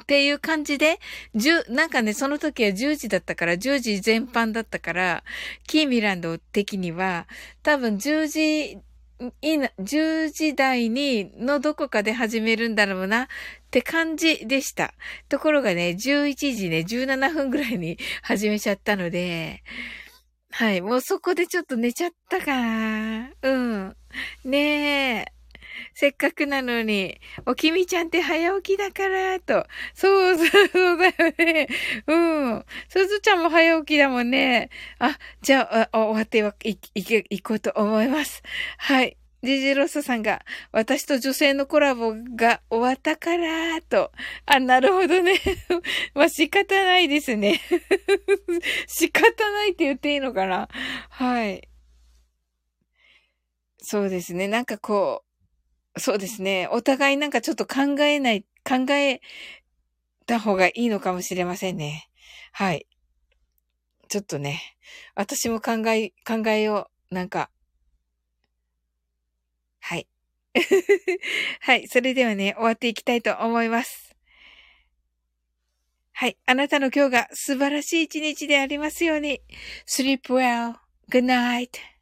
[0.07, 0.99] ていう感じで、
[1.35, 5.23] 10、なんかね、その時は10時だったから、10時全般だったから、
[5.67, 7.27] キーミランド的には、
[7.61, 8.79] 多分10時
[9.41, 13.27] いいな、10時台にのどこかで始めるんだろうなっ
[13.69, 14.93] て感じでした。
[15.27, 19.63] ところがね、11時ね、17分ぐらいに始めちゃったので、
[20.51, 23.29] はい、もうそこでちょっと寝ちゃったかな。
[23.41, 23.95] うん。
[24.45, 25.38] ねえ。
[25.93, 29.65] せっかくなのに、おきみちゃんって早起きだから、と。
[29.93, 31.67] そうそう、そうだよね。
[32.07, 32.15] う
[32.55, 32.65] ん。
[32.87, 34.69] すずちゃんも早起きだもんね。
[34.99, 38.41] あ、じゃあ、あ終わってい、い、いこうと思います。
[38.77, 39.17] はい。
[39.41, 40.43] ジジロスさんが、
[40.73, 44.11] 私と女性のコラボが終わったから、と。
[44.45, 45.39] あ、なるほどね。
[46.13, 47.61] まあ、仕方ないですね。
[48.87, 50.67] 仕方ないって言っていいのかな。
[51.09, 51.69] はい。
[53.81, 54.47] そうですね。
[54.47, 55.28] なんかこう、
[55.99, 56.67] そうですね。
[56.71, 59.21] お互いなんかちょっと考えない、考え
[60.25, 62.09] た方がいいのかもしれませんね。
[62.51, 62.87] はい。
[64.07, 64.61] ちょっとね。
[65.15, 67.15] 私も考え、考えよう。
[67.15, 67.49] なんか、
[69.79, 70.07] はい。
[71.61, 71.87] はい。
[71.87, 74.15] それではね、終わっていきたいと思います。
[76.13, 76.37] はい。
[76.45, 79.41] あなたの今日が素晴らしい一日でありますように。
[79.87, 80.75] sleep well.
[81.09, 81.98] Good night.